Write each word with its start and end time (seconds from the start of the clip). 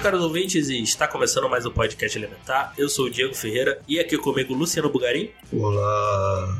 Meus 0.00 0.02
caros 0.02 0.22
ouvintes, 0.22 0.68
e 0.70 0.82
está 0.82 1.06
começando 1.06 1.48
mais 1.48 1.66
um 1.66 1.70
podcast 1.70 2.16
Elementar. 2.16 2.72
Eu 2.78 2.88
sou 2.88 3.04
o 3.04 3.10
Diego 3.10 3.34
Ferreira 3.34 3.80
e 3.86 4.00
aqui 4.00 4.16
comigo 4.16 4.54
Luciano 4.54 4.88
Bugarim. 4.88 5.30
Olá! 5.52 6.58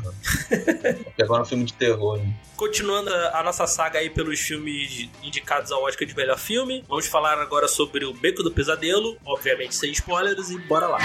Agora 1.19 1.39
é 1.39 1.43
um 1.43 1.45
filme 1.45 1.65
de 1.65 1.73
terror, 1.73 2.17
né? 2.19 2.33
Continuando 2.55 3.09
a 3.09 3.41
nossa 3.41 3.65
saga 3.65 3.97
aí 3.97 4.11
pelos 4.11 4.39
filmes 4.39 5.09
indicados 5.23 5.71
ao 5.71 5.83
Oscar 5.83 6.07
de 6.07 6.15
melhor 6.15 6.37
filme, 6.37 6.83
vamos 6.87 7.07
falar 7.07 7.39
agora 7.39 7.67
sobre 7.67 8.05
o 8.05 8.13
Beco 8.13 8.43
do 8.43 8.51
Pesadelo, 8.51 9.17
obviamente 9.25 9.73
sem 9.73 9.91
spoilers, 9.91 10.51
e 10.51 10.59
bora 10.59 10.85
lá! 10.85 10.99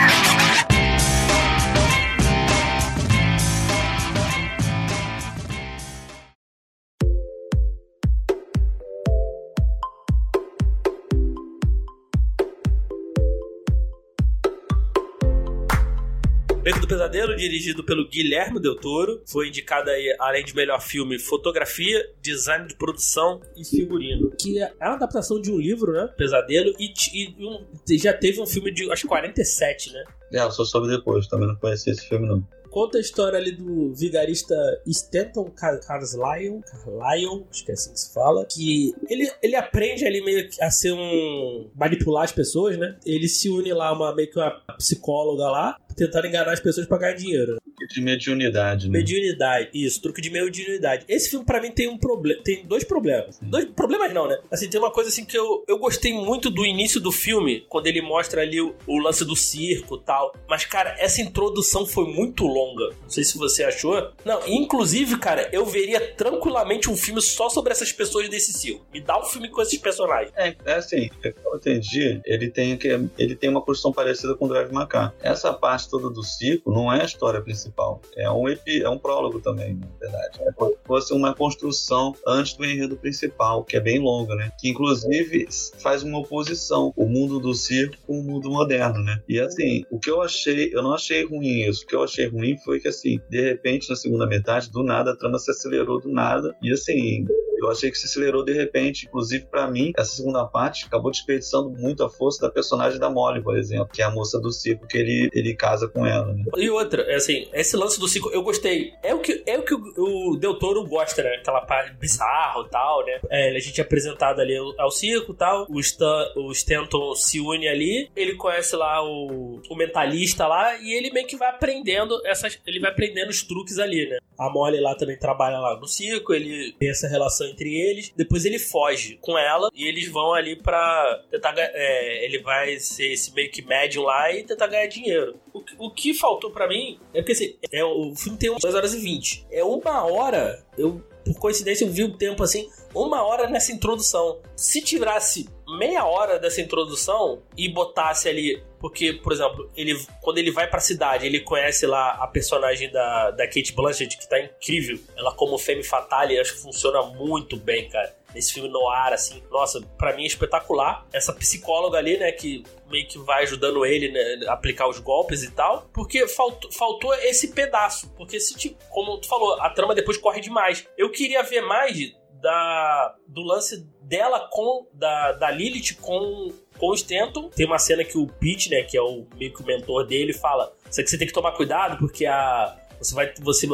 Beco 16.66 16.80
do 16.80 16.88
Pesadelo, 16.88 17.36
dirigido 17.36 17.84
pelo 17.84 18.09
Guilherme 18.09 18.59
Del 18.59 18.74
Toro, 18.74 19.22
foi 19.24 19.46
indicado 19.46 19.88
aí, 19.88 20.16
além 20.18 20.45
de 20.45 20.52
melhor 20.52 20.82
filme, 20.82 21.16
fotografia, 21.16 22.04
design 22.20 22.66
de 22.66 22.74
produção 22.74 23.40
e 23.56 23.64
figurino. 23.64 24.32
Que 24.32 24.59
é 24.59 24.72
uma 24.80 24.94
adaptação 24.94 25.40
de 25.40 25.48
um 25.52 25.59
livro, 25.59 25.92
né? 25.92 26.09
Pesadelo, 26.18 26.74
e, 26.76 26.92
e 27.14 27.37
um, 27.38 27.64
já 27.96 28.12
teve 28.12 28.40
um 28.40 28.46
filme 28.48 28.72
de, 28.72 28.90
acho 28.90 29.06
47, 29.06 29.92
né? 29.92 30.04
É, 30.32 30.40
eu 30.40 30.50
só 30.50 30.64
soube 30.64 30.88
depois, 30.88 31.28
também 31.28 31.46
não 31.46 31.54
conheci 31.54 31.88
esse 31.88 32.04
filme 32.09 32.26
não 32.26 32.44
conta 32.77 32.99
a 32.99 33.01
história 33.01 33.38
ali 33.38 33.52
do 33.52 33.95
vigarista 33.95 34.55
Stanton 34.87 35.51
Carlisle, 35.51 36.60
Carlisle, 36.60 37.46
acho 37.51 37.65
que 37.65 37.71
é 37.71 37.74
assim 37.74 37.91
que 37.91 38.01
se 38.01 38.13
fala, 38.13 38.45
que 38.45 38.95
ele, 39.09 39.33
ele 39.43 39.57
aprende 39.57 40.05
ali 40.05 40.23
meio 40.23 40.46
a 40.60 40.71
ser 40.71 40.93
um... 40.93 41.71
manipular 41.74 42.24
as 42.24 42.33
pessoas, 42.33 42.77
né? 42.77 42.99
Ele 43.07 43.29
se 43.29 43.49
une 43.49 43.73
lá, 43.73 43.91
uma, 43.95 44.15
meio 44.15 44.30
que 44.30 44.38
uma 44.38 44.51
psicóloga 44.77 45.45
lá, 45.45 45.79
tentando 45.96 46.27
enganar 46.27 46.52
as 46.52 46.60
pessoas 46.60 46.87
pra 46.87 46.99
ganhar 46.99 47.15
dinheiro. 47.15 47.57
De 47.88 48.01
mediunidade, 48.01 48.88
né? 48.88 48.98
Mediunidade, 48.98 49.70
isso, 49.73 50.01
truque 50.02 50.20
de 50.20 50.30
mediunidade. 50.30 51.04
Esse 51.09 51.30
filme, 51.30 51.45
pra 51.45 51.60
mim, 51.60 51.70
tem 51.70 51.88
um 51.88 51.98
problema. 51.98 52.43
Tem 52.43 52.65
dois 52.66 52.84
problemas. 52.84 53.38
Dois 53.40 53.65
problemas 53.66 54.12
não, 54.12 54.28
né? 54.28 54.38
Assim, 54.51 54.68
tem 54.68 54.80
uma 54.80 54.93
coisa 54.93 55.10
assim 55.10 55.24
que 55.24 55.37
eu, 55.37 55.65
eu 55.68 55.78
gostei 55.78 56.12
muito 56.12 56.51
do 56.51 56.65
início 56.65 57.01
do 57.01 57.12
filme, 57.12 57.65
quando 57.68 57.87
ele 57.87 58.01
mostra 58.02 58.43
ali 58.43 58.60
o, 58.60 58.74
o 58.87 58.98
lance 58.98 59.24
do 59.24 59.37
circo 59.37 59.96
e 59.96 60.01
tal. 60.04 60.34
Mas, 60.48 60.65
cara, 60.65 60.95
essa 60.98 61.20
introdução 61.20 61.87
foi 61.87 62.06
muito 62.06 62.45
longa. 62.45 62.95
Não 63.02 63.10
sei 63.10 63.24
se 63.24 63.38
você 63.38 63.65
achou. 63.65 64.10
Não, 64.25 64.41
inclusive, 64.47 65.19
cara, 65.19 65.48
eu 65.53 65.65
veria 65.65 66.00
tranquilamente 66.15 66.91
um 66.91 66.97
filme 66.97 67.21
só 67.21 67.48
sobre 67.48 67.72
essas 67.72 67.93
pessoas 67.93 68.28
desse 68.28 68.53
circo. 68.53 68.87
Me 68.93 69.00
dá 69.00 69.19
um 69.19 69.25
filme 69.25 69.48
com 69.48 69.62
esses 69.62 69.78
personagens. 69.78 70.32
É, 70.37 70.54
é 70.65 70.75
assim, 70.75 71.10
eu 71.22 71.56
entendi, 71.56 72.21
ele 72.25 72.49
tem, 72.49 72.78
ele 73.19 73.37
tem 73.37 73.50
uma 73.50 73.61
construção 73.61 73.93
parecida 73.93 74.34
com 74.34 74.47
o 74.47 74.49
Drive 74.49 74.72
Macar. 74.72 75.15
Essa 75.21 75.53
parte 75.53 75.88
toda 75.88 76.11
do 76.11 76.22
ciclo 76.22 76.72
não 76.72 76.93
é 76.93 77.03
a 77.03 77.05
história 77.05 77.41
principal. 77.41 77.75
É 78.16 78.31
um, 78.31 78.48
epi, 78.48 78.82
é 78.82 78.88
um 78.88 78.98
prólogo 78.98 79.41
também, 79.41 79.75
na 79.75 79.87
verdade. 80.00 80.41
É 80.42 80.53
como 80.53 80.70
se 80.70 80.78
fosse 80.84 81.12
uma 81.12 81.34
construção 81.34 82.14
antes 82.26 82.54
do 82.54 82.64
enredo 82.64 82.97
principal, 82.97 83.64
que 83.64 83.76
é 83.76 83.81
bem 83.81 83.98
longa, 83.98 84.34
né? 84.34 84.50
Que 84.59 84.69
inclusive 84.70 85.47
faz 85.78 86.03
uma 86.03 86.19
oposição, 86.19 86.92
o 86.97 87.06
mundo 87.06 87.38
do 87.38 87.54
circo 87.54 87.97
com 88.06 88.19
o 88.19 88.22
mundo 88.22 88.50
moderno, 88.50 89.03
né? 89.03 89.20
E 89.28 89.38
assim, 89.38 89.84
o 89.91 89.98
que 89.98 90.10
eu 90.10 90.22
achei, 90.22 90.70
eu 90.72 90.82
não 90.82 90.94
achei 90.94 91.25
ruim 91.25 91.69
isso. 91.69 91.84
O 91.84 91.87
que 91.87 91.94
eu 91.94 92.03
achei 92.03 92.26
ruim 92.26 92.56
foi 92.59 92.81
que 92.81 92.88
assim, 92.88 93.20
de 93.28 93.41
repente, 93.42 93.91
na 93.91 93.97
segunda 93.97 94.26
metade, 94.26 94.70
do 94.70 94.82
nada, 94.82 95.12
a 95.12 95.16
trama 95.16 95.38
se 95.38 95.50
acelerou 95.50 96.00
do 96.00 96.10
nada. 96.10 96.56
E 96.62 96.72
assim, 96.72 97.26
eu 97.56 97.71
achei 97.71 97.91
que 97.91 97.99
se 97.99 98.06
acelerou 98.06 98.44
de 98.44 98.53
repente. 98.53 99.06
Inclusive, 99.06 99.47
para 99.47 99.71
mim, 99.71 99.93
essa 99.97 100.17
segunda 100.17 100.44
parte 100.44 100.87
acabou 100.87 101.11
desperdiçando 101.11 101.71
muito 101.71 102.05
a 102.05 102.11
força 102.11 102.47
da 102.47 102.53
personagem 102.53 102.99
da 102.99 103.11
Molly, 103.11 103.43
por 103.43 103.56
exemplo, 103.56 103.89
que 103.93 104.03
é 104.03 104.05
a 104.05 104.11
moça 104.11 104.41
do 104.41 104.50
circo 104.53 104.87
que 104.87 104.99
ele, 104.99 105.28
ele 105.33 105.55
casa 105.55 105.89
com 105.89 106.06
ela. 106.06 106.33
Né? 106.33 106.44
E 106.56 106.71
outra, 106.71 107.03
é 107.03 107.17
assim, 107.17 107.49
esse 107.53 107.77
lance 107.77 107.99
do 107.99 108.09
circo, 108.09 108.31
eu 108.31 108.43
gostei. 108.43 108.93
É 109.03 109.15
o 109.15 109.21
que, 109.21 109.43
é 109.47 109.59
o, 109.59 109.62
que 109.62 109.75
o, 109.75 110.33
o 110.33 110.37
Del 110.37 110.59
Toro 110.59 110.84
gosta, 110.84 111.22
né? 111.22 111.37
Aquela 111.37 111.61
parte 111.62 111.94
bizarro 111.94 112.67
e 112.67 112.71
tal, 112.71 113.05
né? 113.05 113.21
É, 113.31 113.56
a 113.56 113.59
gente 113.59 113.81
é 113.81 113.84
apresentado 113.84 114.41
ali 114.41 114.56
ao 114.78 114.91
circo 114.91 115.33
e 115.33 115.37
tal. 115.37 115.67
O, 115.69 115.81
Stan, 115.81 116.33
o 116.37 116.53
Stanton 116.53 117.15
se 117.15 117.41
une 117.41 117.69
ali. 117.69 118.11
Ele 118.15 118.34
conhece 118.34 118.77
lá 118.77 119.03
o, 119.03 119.61
o 119.69 119.77
mentalista 119.77 120.47
lá 120.47 120.77
e 120.77 120.94
ele 120.94 121.11
meio 121.11 121.27
que 121.27 121.37
vai 121.37 121.49
aprendendo 121.49 122.21
essas. 122.27 122.59
Ele 122.67 122.81
vai 122.81 122.91
aprendendo 122.91 123.31
os 123.31 123.43
truques 123.43 123.78
ali, 123.78 124.09
né? 124.09 124.19
A 124.38 124.50
Molly 124.50 124.81
lá 124.81 124.94
também 124.94 125.19
trabalha 125.19 125.59
lá 125.59 125.78
no 125.78 125.87
circo, 125.87 126.34
ele 126.34 126.75
tem 126.78 126.91
essa 126.91 127.09
relação 127.09 127.46
entre 127.51 127.75
eles. 127.75 128.12
Depois 128.17 128.45
ele 128.45 128.59
foge 128.59 129.19
com 129.21 129.39
ela 129.39 129.69
e 129.75 129.87
eles 129.87 130.09
vão 130.09 130.34
ali 130.34 130.57
pra 130.57 131.25
tentar. 131.31 131.55
É, 131.57 132.25
ele 132.25 132.39
vai 132.41 132.79
ser 132.79 133.12
esse 133.12 133.33
meio 133.34 133.51
que 133.51 133.62
médium 133.62 134.05
lá 134.05 134.33
e 134.33 134.43
tentar 134.43 134.67
ganhar 134.67 134.87
dinheiro. 134.87 135.37
O, 135.53 135.87
o 135.87 135.91
que 135.91 136.15
faltou 136.15 136.51
para 136.51 136.69
mim 136.69 136.99
é 137.12 137.21
porque 137.21 137.33
assim, 137.33 137.56
é, 137.73 137.85
o 137.85 138.15
filme 138.15 138.39
tem 138.39 138.55
2 138.55 138.75
horas 138.75 138.95
e 138.95 138.99
20. 138.99 139.47
É 139.51 139.65
uma 139.65 140.05
hora. 140.05 140.65
Eu, 140.77 141.03
por 141.26 141.41
coincidência, 141.41 141.84
eu 141.84 141.91
vi 141.91 142.04
o 142.04 142.16
tempo 142.16 142.44
assim, 142.44 142.70
uma 142.94 143.25
hora 143.25 143.48
nessa 143.48 143.72
introdução. 143.72 144.38
Se 144.54 144.81
tirasse 144.81 145.48
meia 145.76 146.04
hora 146.04 146.38
dessa 146.38 146.60
introdução 146.60 147.42
e 147.56 147.69
botasse 147.69 148.28
ali. 148.28 148.62
Porque, 148.78 149.14
por 149.14 149.32
exemplo, 149.32 149.69
ele 149.76 149.98
quando 150.22 150.38
ele 150.38 150.53
vai 150.53 150.69
pra 150.69 150.78
cidade, 150.78 151.26
ele 151.26 151.41
conhece 151.41 151.87
lá 151.87 152.12
a 152.12 152.26
personagem 152.28 152.91
da, 152.92 153.32
da 153.32 153.47
Kate 153.47 153.72
Blanchett, 153.75 154.16
que 154.16 154.28
tá 154.28 154.38
incrível. 154.38 154.98
Ela, 155.16 155.34
como 155.34 155.59
Femme 155.59 155.82
Fatale, 155.82 156.38
acho 156.38 156.54
que 156.54 156.60
funciona 156.60 157.03
muito 157.03 157.56
bem, 157.56 157.88
cara. 157.88 158.14
Nesse 158.37 158.53
filme 158.53 158.69
no 158.69 158.87
ar, 158.87 159.15
assim, 159.15 159.43
nossa, 159.51 159.81
para 159.97 160.15
mim 160.15 160.25
é 160.25 160.27
espetacular. 160.27 161.07
Essa 161.11 161.33
psicóloga 161.33 161.97
ali, 161.97 162.19
né, 162.19 162.31
que 162.33 162.63
meio 162.91 163.09
que 163.09 163.17
vai 163.19 163.45
ajudando 163.45 163.87
ele 163.87 164.11
né, 164.11 164.47
a 164.47 164.53
aplicar 164.53 164.87
os 164.87 164.99
golpes 164.99 165.43
e 165.43 165.51
tal. 165.51 165.89
Porque 165.91 166.29
faltou, 166.29 166.71
faltou 166.71 167.15
esse 167.15 167.49
pedaço. 167.55 168.11
Porque, 168.11 168.39
se, 168.39 168.77
como 168.91 169.17
tu 169.17 169.27
falou, 169.27 169.59
a 169.63 169.71
trama 169.71 169.95
depois 169.95 170.19
corre 170.19 170.43
demais. 170.43 170.87
Eu 170.99 171.11
queria 171.11 171.43
ver 171.43 171.63
mais 171.63 171.97
da, 172.43 173.15
do 173.27 173.41
lance 173.41 173.89
dela 174.03 174.51
com 174.53 174.87
da, 174.93 175.33
da 175.33 175.51
Lilith 175.51 175.95
com 175.99 176.53
com 176.79 176.89
o 176.89 176.95
Stanton. 176.95 177.49
Tem 177.49 177.65
uma 177.65 177.79
cena 177.79 178.05
que 178.05 178.19
o 178.19 178.27
Pete, 178.27 178.69
né, 178.69 178.83
que 178.83 178.99
é 178.99 179.01
o 179.01 179.27
meio 179.37 179.51
que 179.51 179.63
o 179.63 179.67
mentor 179.67 180.07
dele, 180.07 180.35
fala: 180.35 180.71
"Isso 180.91 181.01
aqui 181.01 181.09
você 181.09 181.17
tem 181.17 181.27
que 181.27 181.33
tomar 181.33 181.53
cuidado 181.53 181.97
porque 181.97 182.27
a 182.27 182.77
você 182.99 183.15
vai 183.15 183.33
você 183.41 183.67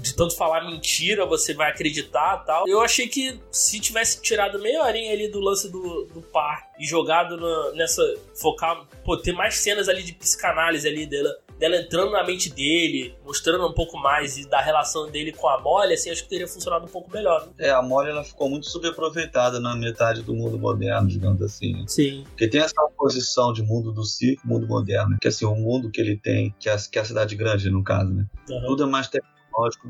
de 0.00 0.14
tanto 0.14 0.36
falar 0.36 0.64
mentira, 0.64 1.26
você 1.26 1.54
vai 1.54 1.70
acreditar, 1.70 2.38
tal". 2.38 2.66
Eu 2.66 2.80
achei 2.80 3.08
que 3.08 3.38
se 3.50 3.80
tivesse 3.80 4.20
tirado 4.20 4.58
meia 4.60 4.82
horinha 4.82 5.12
ali 5.12 5.28
do 5.28 5.40
lance 5.40 5.70
do, 5.70 6.04
do 6.06 6.22
par 6.22 6.70
e 6.78 6.86
jogado 6.86 7.36
nessa 7.74 8.02
focar, 8.34 8.86
pô, 9.04 9.16
ter 9.16 9.32
mais 9.32 9.56
cenas 9.56 9.88
ali 9.88 10.02
de 10.02 10.12
psicanálise 10.12 10.86
ali 10.86 11.06
dela 11.06 11.30
dela 11.62 11.76
entrando 11.76 12.10
na 12.10 12.24
mente 12.24 12.52
dele, 12.52 13.14
mostrando 13.24 13.64
um 13.68 13.72
pouco 13.72 13.96
mais 13.96 14.36
e 14.36 14.48
da 14.48 14.60
relação 14.60 15.08
dele 15.08 15.30
com 15.30 15.48
a 15.48 15.60
Molly, 15.60 15.94
assim, 15.94 16.10
acho 16.10 16.24
que 16.24 16.28
teria 16.28 16.48
funcionado 16.48 16.86
um 16.86 16.88
pouco 16.88 17.08
melhor. 17.12 17.46
Né? 17.46 17.68
É, 17.68 17.70
a 17.70 17.80
Molly 17.80 18.10
ela 18.10 18.24
ficou 18.24 18.50
muito 18.50 18.66
subaproveitada 18.66 19.60
na 19.60 19.76
metade 19.76 20.22
do 20.22 20.34
mundo 20.34 20.58
moderno, 20.58 21.06
digamos 21.06 21.40
assim. 21.40 21.74
Né? 21.74 21.84
Sim. 21.86 22.24
Porque 22.30 22.48
tem 22.48 22.60
essa 22.60 22.82
oposição 22.82 23.52
de 23.52 23.62
mundo 23.62 23.92
do 23.92 24.04
circo 24.04 24.42
mundo 24.44 24.66
moderno, 24.66 25.16
que 25.20 25.28
assim, 25.28 25.44
o 25.44 25.54
mundo 25.54 25.88
que 25.88 26.00
ele 26.00 26.16
tem, 26.16 26.52
que 26.58 26.68
é, 26.68 26.76
que 26.90 26.98
é 26.98 27.02
a 27.02 27.04
cidade 27.04 27.36
grande, 27.36 27.70
no 27.70 27.84
caso, 27.84 28.12
né? 28.12 28.26
Uhum. 28.50 28.66
Tudo 28.66 28.82
é 28.82 28.86
mais 28.86 29.06
tecnológico, 29.06 29.41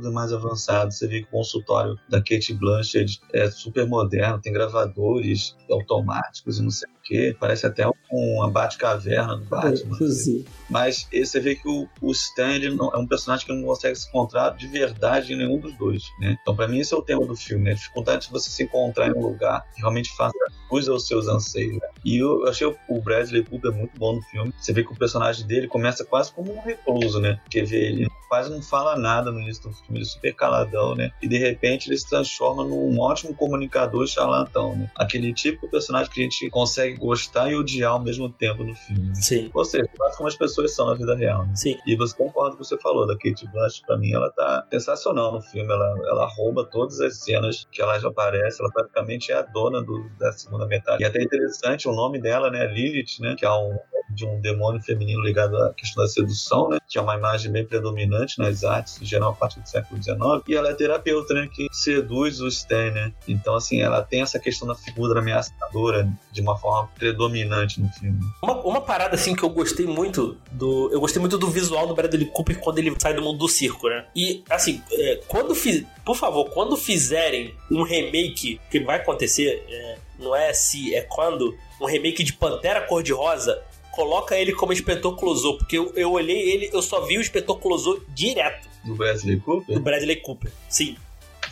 é 0.04 0.10
mais 0.10 0.32
avançado. 0.32 0.92
Você 0.92 1.06
vê 1.06 1.20
que 1.20 1.28
o 1.28 1.30
consultório 1.30 1.98
da 2.08 2.18
Kate 2.18 2.54
Blanchett 2.54 3.20
é 3.32 3.50
super 3.50 3.86
moderno, 3.86 4.40
tem 4.40 4.52
gravadores 4.52 5.56
automáticos 5.70 6.58
e 6.58 6.62
não 6.62 6.70
sei 6.70 6.88
o 6.88 7.02
quê. 7.02 7.36
Parece 7.38 7.66
até 7.66 7.86
um 8.12 8.42
abate-caverna 8.42 9.38
do 9.38 9.44
Batman. 9.44 9.96
Assim. 9.96 10.44
Mas 10.68 11.08
você 11.12 11.40
vê 11.40 11.54
que 11.54 11.68
o, 11.68 11.88
o 12.00 12.12
Stan 12.12 12.58
é 12.58 12.98
um 12.98 13.06
personagem 13.06 13.46
que 13.46 13.52
não 13.52 13.62
consegue 13.62 13.96
se 13.96 14.08
encontrar 14.08 14.50
de 14.50 14.66
verdade 14.66 15.32
em 15.32 15.36
nenhum 15.36 15.58
dos 15.58 15.76
dois, 15.76 16.02
né? 16.20 16.36
Então, 16.40 16.54
para 16.54 16.68
mim, 16.68 16.78
esse 16.78 16.94
é 16.94 16.96
o 16.96 17.02
tema 17.02 17.24
do 17.26 17.36
filme, 17.36 17.64
né? 17.64 17.72
A 17.72 17.74
dificuldade 17.74 18.26
de 18.26 18.32
você 18.32 18.50
se 18.50 18.62
encontrar 18.62 19.08
em 19.08 19.12
um 19.12 19.22
lugar 19.22 19.64
que 19.74 19.80
realmente 19.80 20.14
faça 20.16 20.36
jus 20.70 20.88
aos 20.88 21.06
seus 21.06 21.28
anseios. 21.28 21.74
Né? 21.74 21.88
E 22.04 22.18
eu 22.18 22.46
achei 22.48 22.66
o 22.66 23.00
Bradley 23.00 23.44
Cooper 23.44 23.72
muito 23.72 23.98
bom 23.98 24.16
no 24.16 24.22
filme. 24.22 24.52
Você 24.58 24.72
vê 24.72 24.82
que 24.82 24.92
o 24.92 24.96
personagem 24.96 25.46
dele 25.46 25.68
começa 25.68 26.04
quase 26.04 26.32
como 26.32 26.52
um 26.52 26.60
recluso, 26.60 27.20
né? 27.20 27.38
Porque 27.44 27.62
vê 27.62 27.86
ele 27.86 28.08
quase 28.32 28.50
não 28.50 28.62
fala 28.62 28.96
nada 28.96 29.30
no 29.30 29.40
início 29.40 29.64
do 29.64 29.74
filme, 29.74 29.98
ele 29.98 30.06
é 30.06 30.08
super 30.08 30.34
caladão, 30.34 30.94
né? 30.94 31.10
E 31.20 31.28
de 31.28 31.36
repente 31.36 31.90
ele 31.90 31.98
se 31.98 32.08
transforma 32.08 32.64
num 32.64 32.98
ótimo 32.98 33.34
comunicador 33.34 34.06
charlatão, 34.06 34.74
né? 34.74 34.90
Aquele 34.96 35.34
típico 35.34 35.68
personagem 35.68 36.10
que 36.10 36.20
a 36.20 36.22
gente 36.22 36.48
consegue 36.48 36.96
gostar 36.96 37.50
e 37.50 37.54
odiar 37.54 37.92
ao 37.92 38.00
mesmo 38.00 38.30
tempo 38.30 38.64
no 38.64 38.74
filme. 38.74 39.14
Sim. 39.14 39.50
Ou 39.52 39.64
seja, 39.66 39.86
quase 39.94 40.16
como 40.16 40.28
as 40.28 40.34
pessoas 40.34 40.74
são 40.74 40.86
na 40.86 40.94
vida 40.94 41.14
real. 41.14 41.44
Né? 41.44 41.54
Sim. 41.54 41.76
E 41.86 41.94
você 41.94 42.16
concorda 42.16 42.56
com 42.56 42.56
o 42.56 42.62
que 42.62 42.68
você 42.68 42.78
falou 42.78 43.06
da 43.06 43.12
Kate 43.18 43.46
Blanchett, 43.48 43.82
pra 43.86 43.98
mim 43.98 44.12
ela 44.14 44.30
tá 44.30 44.66
sensacional 44.72 45.32
no 45.32 45.42
filme, 45.42 45.70
ela, 45.70 45.94
ela 46.06 46.26
rouba 46.26 46.64
todas 46.64 47.00
as 47.00 47.18
cenas 47.18 47.66
que 47.70 47.82
ela 47.82 47.98
já 47.98 48.08
aparece, 48.08 48.62
ela 48.62 48.72
praticamente 48.72 49.30
é 49.30 49.34
a 49.34 49.42
dona 49.42 49.82
do, 49.82 50.08
da 50.18 50.32
segunda 50.32 50.66
metade. 50.66 51.02
E 51.02 51.04
é 51.04 51.08
até 51.08 51.22
interessante 51.22 51.86
o 51.92 51.96
nome 51.96 52.20
dela, 52.20 52.50
né? 52.50 52.66
Lilith, 52.66 53.20
né? 53.20 53.34
Que 53.36 53.44
é 53.44 53.50
um 53.50 53.76
de 54.14 54.26
um 54.26 54.40
demônio 54.40 54.80
feminino 54.82 55.22
ligado 55.22 55.56
à 55.56 55.72
questão 55.72 56.02
da 56.02 56.08
sedução, 56.08 56.68
né? 56.68 56.78
Que 56.88 56.98
é 56.98 57.00
uma 57.00 57.16
imagem 57.16 57.50
bem 57.50 57.64
predominante 57.64 58.38
nas 58.38 58.64
artes, 58.64 59.00
em 59.00 59.04
geral, 59.04 59.30
a 59.30 59.34
partir 59.34 59.60
do 59.60 59.68
século 59.68 60.02
XIX. 60.02 60.18
E 60.48 60.54
ela 60.54 60.70
é 60.70 60.74
terapeuta, 60.74 61.34
né? 61.34 61.48
Que 61.52 61.66
seduz 61.72 62.40
o 62.40 62.48
Stan, 62.48 62.90
né? 62.90 63.12
Então, 63.26 63.54
assim, 63.54 63.80
ela 63.80 64.02
tem 64.02 64.22
essa 64.22 64.38
questão 64.38 64.68
da 64.68 64.74
figura 64.74 65.20
ameaçadora 65.20 66.08
de 66.30 66.40
uma 66.40 66.56
forma 66.56 66.88
predominante 66.94 67.80
no 67.80 67.88
filme. 67.88 68.20
Uma, 68.42 68.54
uma 68.60 68.80
parada, 68.80 69.14
assim, 69.14 69.34
que 69.34 69.42
eu 69.42 69.50
gostei 69.50 69.86
muito 69.86 70.36
do... 70.50 70.90
Eu 70.92 71.00
gostei 71.00 71.20
muito 71.20 71.38
do 71.38 71.48
visual 71.48 71.86
do 71.86 71.94
Bradley 71.94 72.26
Cooper 72.26 72.58
quando 72.60 72.78
ele 72.78 72.94
sai 72.98 73.14
do 73.14 73.22
mundo 73.22 73.38
do 73.38 73.48
circo, 73.48 73.88
né? 73.88 74.04
E, 74.14 74.42
assim, 74.50 74.82
é, 74.92 75.20
quando 75.26 75.54
fiz... 75.54 75.84
Por 76.04 76.16
favor, 76.16 76.50
quando 76.50 76.76
fizerem 76.76 77.54
um 77.70 77.84
remake, 77.84 78.60
que 78.70 78.80
vai 78.80 78.96
acontecer, 78.96 79.64
é, 79.68 79.98
não 80.18 80.34
é 80.34 80.52
se, 80.52 80.94
é 80.94 81.02
quando 81.02 81.54
um 81.82 81.86
remake 81.86 82.22
de 82.22 82.32
Pantera 82.32 82.80
Cor-de-Rosa, 82.82 83.62
coloca 83.92 84.36
ele 84.36 84.52
como 84.52 84.72
inspetor 84.72 85.16
Clouseau, 85.16 85.58
porque 85.58 85.78
eu, 85.78 85.92
eu 85.94 86.12
olhei 86.12 86.50
ele, 86.50 86.70
eu 86.72 86.82
só 86.82 87.02
vi 87.02 87.18
o 87.18 87.20
inspetor 87.20 87.58
Clouseau 87.58 88.00
direto. 88.08 88.68
Do 88.84 88.94
Bradley 88.94 89.38
Cooper? 89.40 89.74
Do 89.74 89.80
Bradley 89.80 90.16
Cooper, 90.16 90.50
sim. 90.68 90.96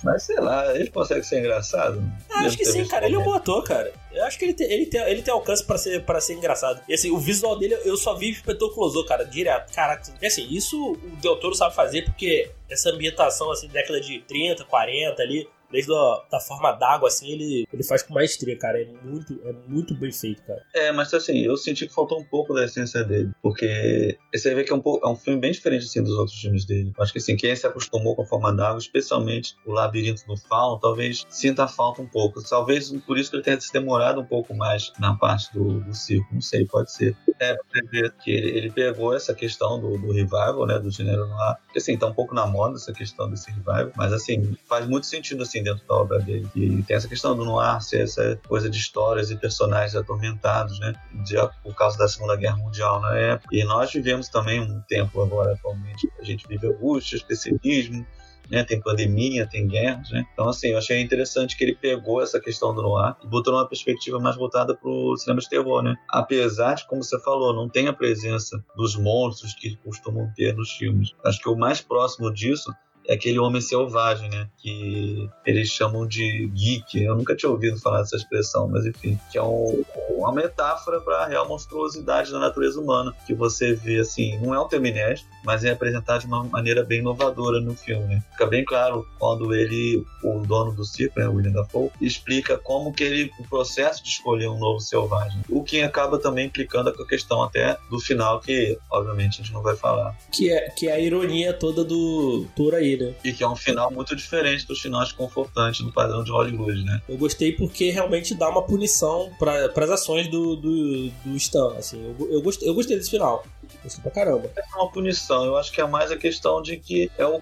Mas 0.02 0.22
sei 0.22 0.40
lá, 0.40 0.74
ele 0.74 0.88
consegue 0.90 1.22
ser 1.22 1.40
engraçado? 1.40 2.02
Ah, 2.30 2.40
acho 2.40 2.56
que 2.56 2.64
sim, 2.64 2.86
cara. 2.86 3.04
Ele 3.04 3.16
é 3.16 3.18
um 3.18 3.22
bom 3.22 3.34
ator, 3.34 3.62
cara. 3.62 3.92
Eu 4.10 4.24
acho 4.24 4.38
que 4.38 4.46
ele 4.46 4.54
tem, 4.54 4.72
ele 4.72 4.86
tem, 4.86 5.00
ele 5.02 5.20
tem 5.20 5.32
alcance 5.32 5.62
pra 5.62 5.76
ser, 5.76 6.02
pra 6.04 6.20
ser 6.20 6.34
engraçado. 6.34 6.80
E 6.88 6.94
assim, 6.94 7.10
o 7.10 7.18
visual 7.18 7.58
dele, 7.58 7.76
eu 7.84 7.96
só 7.98 8.14
vi 8.14 8.26
o 8.26 8.30
inspetor 8.30 8.72
Clouseau, 8.72 9.04
cara, 9.04 9.24
direto. 9.24 9.72
Caraca, 9.74 10.02
e 10.20 10.26
assim, 10.26 10.46
isso 10.50 10.92
o 10.92 10.96
Del 11.20 11.36
Toro 11.36 11.54
sabe 11.54 11.74
fazer 11.74 12.04
porque 12.04 12.50
essa 12.68 12.90
ambientação, 12.90 13.50
assim, 13.50 13.68
década 13.68 14.00
de 14.00 14.20
30, 14.20 14.64
40 14.64 15.22
ali, 15.22 15.46
desde 15.70 15.92
a 15.92 16.22
da 16.30 16.40
forma 16.40 16.72
d'água, 16.72 17.08
assim, 17.08 17.30
ele, 17.30 17.66
ele 17.72 17.82
faz 17.84 18.02
com 18.02 18.14
maestria, 18.14 18.56
cara. 18.56 18.80
É 18.80 18.86
muito, 19.02 19.40
é 19.44 19.52
muito 19.66 19.94
bem 19.94 20.12
feito, 20.12 20.42
cara. 20.42 20.62
É, 20.74 20.92
mas 20.92 21.12
assim, 21.12 21.38
eu 21.38 21.56
senti 21.56 21.86
que 21.86 21.94
faltou 21.94 22.20
um 22.20 22.24
pouco 22.24 22.54
da 22.54 22.64
essência 22.64 23.04
dele. 23.04 23.30
Porque 23.42 24.18
você 24.34 24.54
vê 24.54 24.64
que 24.64 24.72
é 24.72 24.74
um, 24.74 24.80
pouco, 24.80 25.06
é 25.06 25.10
um 25.10 25.16
filme 25.16 25.40
bem 25.40 25.52
diferente 25.52 25.84
assim, 25.84 26.02
dos 26.02 26.14
outros 26.14 26.40
filmes 26.40 26.64
dele. 26.64 26.92
Acho 26.98 27.12
que 27.12 27.18
assim, 27.18 27.36
quem 27.36 27.54
se 27.54 27.66
acostumou 27.66 28.14
com 28.14 28.22
a 28.22 28.26
forma 28.26 28.52
d'água, 28.52 28.78
especialmente 28.78 29.54
o 29.66 29.72
Labirinto 29.72 30.26
do 30.26 30.36
Fauno, 30.36 30.78
talvez 30.80 31.26
sinta 31.28 31.66
falta 31.68 32.02
um 32.02 32.06
pouco. 32.06 32.42
Talvez 32.42 32.90
por 33.06 33.18
isso 33.18 33.30
que 33.30 33.36
ele 33.36 33.42
tenha 33.42 33.60
se 33.60 33.72
demorado 33.72 34.20
um 34.20 34.26
pouco 34.26 34.54
mais 34.54 34.92
na 34.98 35.14
parte 35.16 35.52
do, 35.52 35.80
do 35.80 35.94
circo. 35.94 36.28
Não 36.32 36.40
sei, 36.40 36.66
pode 36.66 36.92
ser. 36.92 37.16
É, 37.40 37.56
você 37.56 37.82
vê 37.86 38.10
que 38.22 38.30
ele, 38.30 38.58
ele 38.58 38.70
pegou 38.70 39.14
essa 39.14 39.34
questão 39.34 39.80
do, 39.80 39.96
do 39.98 40.12
revival, 40.12 40.66
né, 40.66 40.78
do 40.78 40.90
gênero 40.90 41.26
noir. 41.26 41.56
Porque 41.64 41.78
assim, 41.78 41.96
tá 41.96 42.06
um 42.06 42.14
pouco 42.14 42.34
na 42.34 42.46
moda 42.46 42.76
essa 42.76 42.92
questão 42.92 43.30
desse 43.30 43.50
revival. 43.50 43.92
Mas 43.96 44.12
assim, 44.12 44.56
faz 44.66 44.86
muito 44.86 45.06
sentido 45.06 45.42
assim 45.42 45.59
assim 45.60 45.62
dentro 45.62 45.86
da 45.86 45.94
obra 45.94 46.18
dele. 46.18 46.48
E 46.54 46.82
tem 46.82 46.96
essa 46.96 47.08
questão 47.08 47.36
do 47.36 47.44
noir 47.44 47.80
ser 47.82 48.02
essa 48.02 48.40
coisa 48.48 48.68
de 48.68 48.78
histórias 48.78 49.30
e 49.30 49.36
personagens 49.36 49.94
atormentados, 49.94 50.78
né? 50.80 50.94
De, 51.24 51.36
por 51.62 51.74
causa 51.74 51.98
da 51.98 52.08
Segunda 52.08 52.36
Guerra 52.36 52.56
Mundial 52.56 53.00
na 53.00 53.16
época. 53.16 53.48
E 53.52 53.62
nós 53.64 53.92
vivemos 53.92 54.28
também 54.28 54.60
um 54.60 54.80
tempo 54.88 55.22
agora, 55.22 55.52
atualmente, 55.52 56.10
a 56.18 56.24
gente 56.24 56.46
vive 56.48 56.66
angústias, 56.66 57.22
pessimismo, 57.22 58.06
né? 58.50 58.64
Tem 58.64 58.80
pandemia, 58.80 59.46
tem 59.46 59.66
guerras, 59.66 60.10
né? 60.10 60.24
Então, 60.32 60.48
assim, 60.48 60.68
eu 60.68 60.78
achei 60.78 61.00
interessante 61.00 61.56
que 61.56 61.62
ele 61.62 61.74
pegou 61.74 62.20
essa 62.20 62.40
questão 62.40 62.74
do 62.74 62.82
noir 62.82 63.14
e 63.22 63.26
botou 63.26 63.52
numa 63.52 63.68
perspectiva 63.68 64.18
mais 64.18 64.36
voltada 64.36 64.74
pro 64.74 65.16
cinema 65.16 65.40
de 65.40 65.48
terror, 65.48 65.82
né? 65.82 65.94
Apesar 66.08 66.74
de, 66.74 66.86
como 66.86 67.04
você 67.04 67.18
falou, 67.20 67.54
não 67.54 67.68
tem 67.68 67.86
a 67.86 67.92
presença 67.92 68.62
dos 68.76 68.96
monstros 68.96 69.54
que 69.54 69.76
costumam 69.76 70.32
ter 70.34 70.54
nos 70.54 70.72
filmes. 70.72 71.12
Acho 71.24 71.40
que 71.40 71.48
o 71.48 71.56
mais 71.56 71.80
próximo 71.80 72.32
disso 72.32 72.72
é 73.10 73.14
aquele 73.14 73.40
homem 73.40 73.60
selvagem, 73.60 74.30
né? 74.30 74.48
Que 74.56 75.28
eles 75.44 75.68
chamam 75.68 76.06
de 76.06 76.46
geek. 76.54 77.02
Eu 77.02 77.16
nunca 77.16 77.34
tinha 77.34 77.50
ouvido 77.50 77.76
falar 77.80 78.02
dessa 78.02 78.14
expressão, 78.14 78.68
mas 78.68 78.86
enfim, 78.86 79.18
que 79.32 79.36
é 79.36 79.42
um, 79.42 79.82
uma 80.20 80.32
metáfora 80.32 81.00
para 81.00 81.24
a 81.24 81.26
real 81.26 81.48
monstruosidade 81.48 82.30
da 82.30 82.38
natureza 82.38 82.80
humana, 82.80 83.14
que 83.26 83.34
você 83.34 83.74
vê 83.74 84.00
assim, 84.00 84.38
não 84.38 84.54
é 84.54 84.60
um 84.60 84.68
terminés, 84.68 85.24
mas 85.44 85.64
é 85.64 85.70
apresentado 85.70 86.20
de 86.20 86.26
uma 86.26 86.44
maneira 86.44 86.84
bem 86.84 87.00
inovadora 87.00 87.60
no 87.60 87.74
filme. 87.74 88.06
Né? 88.06 88.22
Fica 88.32 88.46
bem 88.46 88.64
claro 88.64 89.06
quando 89.18 89.54
ele, 89.54 90.04
o 90.22 90.40
dono 90.40 90.72
do 90.72 90.84
circo, 90.84 91.18
né, 91.18 91.26
William 91.28 91.52
Dafoe, 91.52 91.90
explica 92.00 92.58
como 92.58 92.92
que 92.92 93.04
ele, 93.04 93.30
o 93.38 93.44
processo 93.48 94.02
de 94.02 94.10
escolher 94.10 94.48
um 94.48 94.58
novo 94.58 94.80
selvagem, 94.80 95.40
o 95.48 95.62
que 95.62 95.82
acaba 95.82 96.18
também 96.18 96.46
implicando 96.46 96.92
com 96.92 97.02
a 97.02 97.06
questão 97.06 97.42
até 97.42 97.76
do 97.90 97.98
final, 97.98 98.40
que 98.40 98.78
obviamente 98.90 99.40
a 99.40 99.44
gente 99.44 99.52
não 99.52 99.62
vai 99.62 99.76
falar. 99.76 100.16
Que 100.30 100.52
é, 100.52 100.70
que 100.70 100.88
é 100.88 100.92
a 100.92 101.00
ironia 101.00 101.52
toda 101.52 101.84
do 101.84 102.46
tour 102.54 102.74
aí, 102.74 102.96
né? 102.96 103.14
E 103.24 103.32
que 103.32 103.42
é 103.42 103.48
um 103.48 103.56
final 103.56 103.90
muito 103.90 104.14
diferente 104.14 104.66
dos 104.66 104.80
finais 104.80 105.12
confortantes 105.12 105.80
do 105.80 105.92
padrão 105.92 106.22
de 106.22 106.30
Hollywood, 106.30 106.84
né? 106.84 107.00
Eu 107.08 107.16
gostei 107.16 107.52
porque 107.52 107.90
realmente 107.90 108.34
dá 108.34 108.48
uma 108.48 108.62
punição 108.62 109.30
para 109.38 109.84
as 109.84 109.90
ações 109.90 110.09
do, 110.28 110.56
do, 110.56 111.10
do 111.24 111.36
Stan, 111.36 111.74
assim. 111.76 112.14
Eu, 112.18 112.32
eu, 112.32 112.42
gostei, 112.42 112.68
eu 112.68 112.74
gostei 112.74 112.96
desse 112.96 113.10
final. 113.10 113.44
Gostei 113.82 114.02
pra 114.02 114.10
caramba. 114.10 114.50
É 114.56 114.76
uma 114.76 114.90
punição. 114.90 115.44
Eu 115.44 115.56
acho 115.56 115.72
que 115.72 115.80
é 115.80 115.86
mais 115.86 116.10
a 116.10 116.16
questão 116.16 116.60
de 116.62 116.76
que 116.76 117.10
é 117.16 117.24
o 117.24 117.40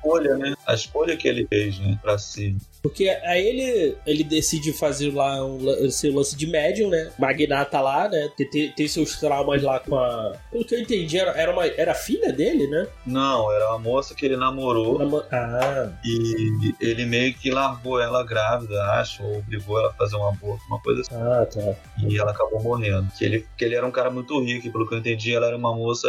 escolha, 0.00 0.36
né? 0.36 0.54
A 0.66 0.74
escolha 0.74 1.16
que 1.16 1.28
ele 1.28 1.46
fez, 1.46 1.78
né? 1.78 1.98
Pra 2.02 2.18
si. 2.18 2.56
Porque 2.82 3.08
aí 3.08 3.46
ele, 3.46 3.96
ele 4.06 4.24
decide 4.24 4.72
fazer 4.72 5.14
lá 5.14 5.44
um, 5.44 5.90
seu 5.90 6.14
lance 6.14 6.34
de 6.34 6.46
médium, 6.46 6.88
né? 6.88 7.12
Magnata 7.18 7.78
lá, 7.80 8.08
né? 8.08 8.30
Tem, 8.36 8.72
tem 8.72 8.88
seus 8.88 9.20
traumas 9.20 9.62
lá 9.62 9.78
com 9.78 9.96
a. 9.96 10.32
Pelo 10.50 10.64
que 10.64 10.74
eu 10.74 10.80
entendi, 10.80 11.18
era, 11.18 11.32
era, 11.32 11.52
uma, 11.52 11.66
era 11.66 11.94
filha 11.94 12.32
dele, 12.32 12.66
né? 12.66 12.86
Não, 13.06 13.52
era 13.52 13.68
uma 13.68 13.78
moça 13.78 14.14
que 14.14 14.24
ele 14.24 14.36
namorou. 14.36 14.98
Ah. 15.30 15.92
E 16.04 16.74
ele 16.80 17.04
meio 17.04 17.34
que 17.34 17.50
largou 17.50 18.00
ela 18.00 18.24
grávida, 18.24 18.82
acho, 18.94 19.22
ou 19.22 19.38
obrigou 19.38 19.78
ela 19.78 19.90
a 19.90 19.94
fazer 19.94 20.16
um 20.16 20.26
aborto, 20.26 20.64
uma 20.66 20.80
coisa 20.80 21.02
assim. 21.02 21.14
Ah, 21.14 21.46
tá. 21.46 21.74
E 22.08 22.18
ela 22.18 22.30
acabou 22.30 22.62
morrendo. 22.62 23.10
Que 23.18 23.24
ele, 23.24 23.46
que 23.56 23.64
ele 23.64 23.74
era 23.74 23.86
um 23.86 23.90
cara 23.90 24.10
muito 24.10 24.40
rico, 24.42 24.66
e 24.66 24.70
pelo 24.70 24.88
que 24.88 24.94
eu 24.94 24.98
entendi, 24.98 25.34
ela 25.34 25.46
era 25.46 25.56
uma 25.56 25.74
moça 25.74 26.08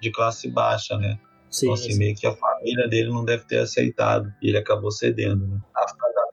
de 0.00 0.10
classe 0.10 0.48
baixa, 0.48 0.96
né? 0.98 1.18
Sim, 1.50 1.66
então, 1.66 1.74
assim, 1.74 1.92
sim. 1.92 1.98
meio 1.98 2.14
que 2.14 2.26
a 2.26 2.34
família 2.34 2.88
dele 2.88 3.10
não 3.10 3.24
deve 3.24 3.44
ter 3.44 3.58
aceitado. 3.58 4.32
E 4.40 4.48
ele 4.48 4.58
acabou 4.58 4.90
cedendo, 4.90 5.46
né? 5.46 5.58
A 5.74 5.86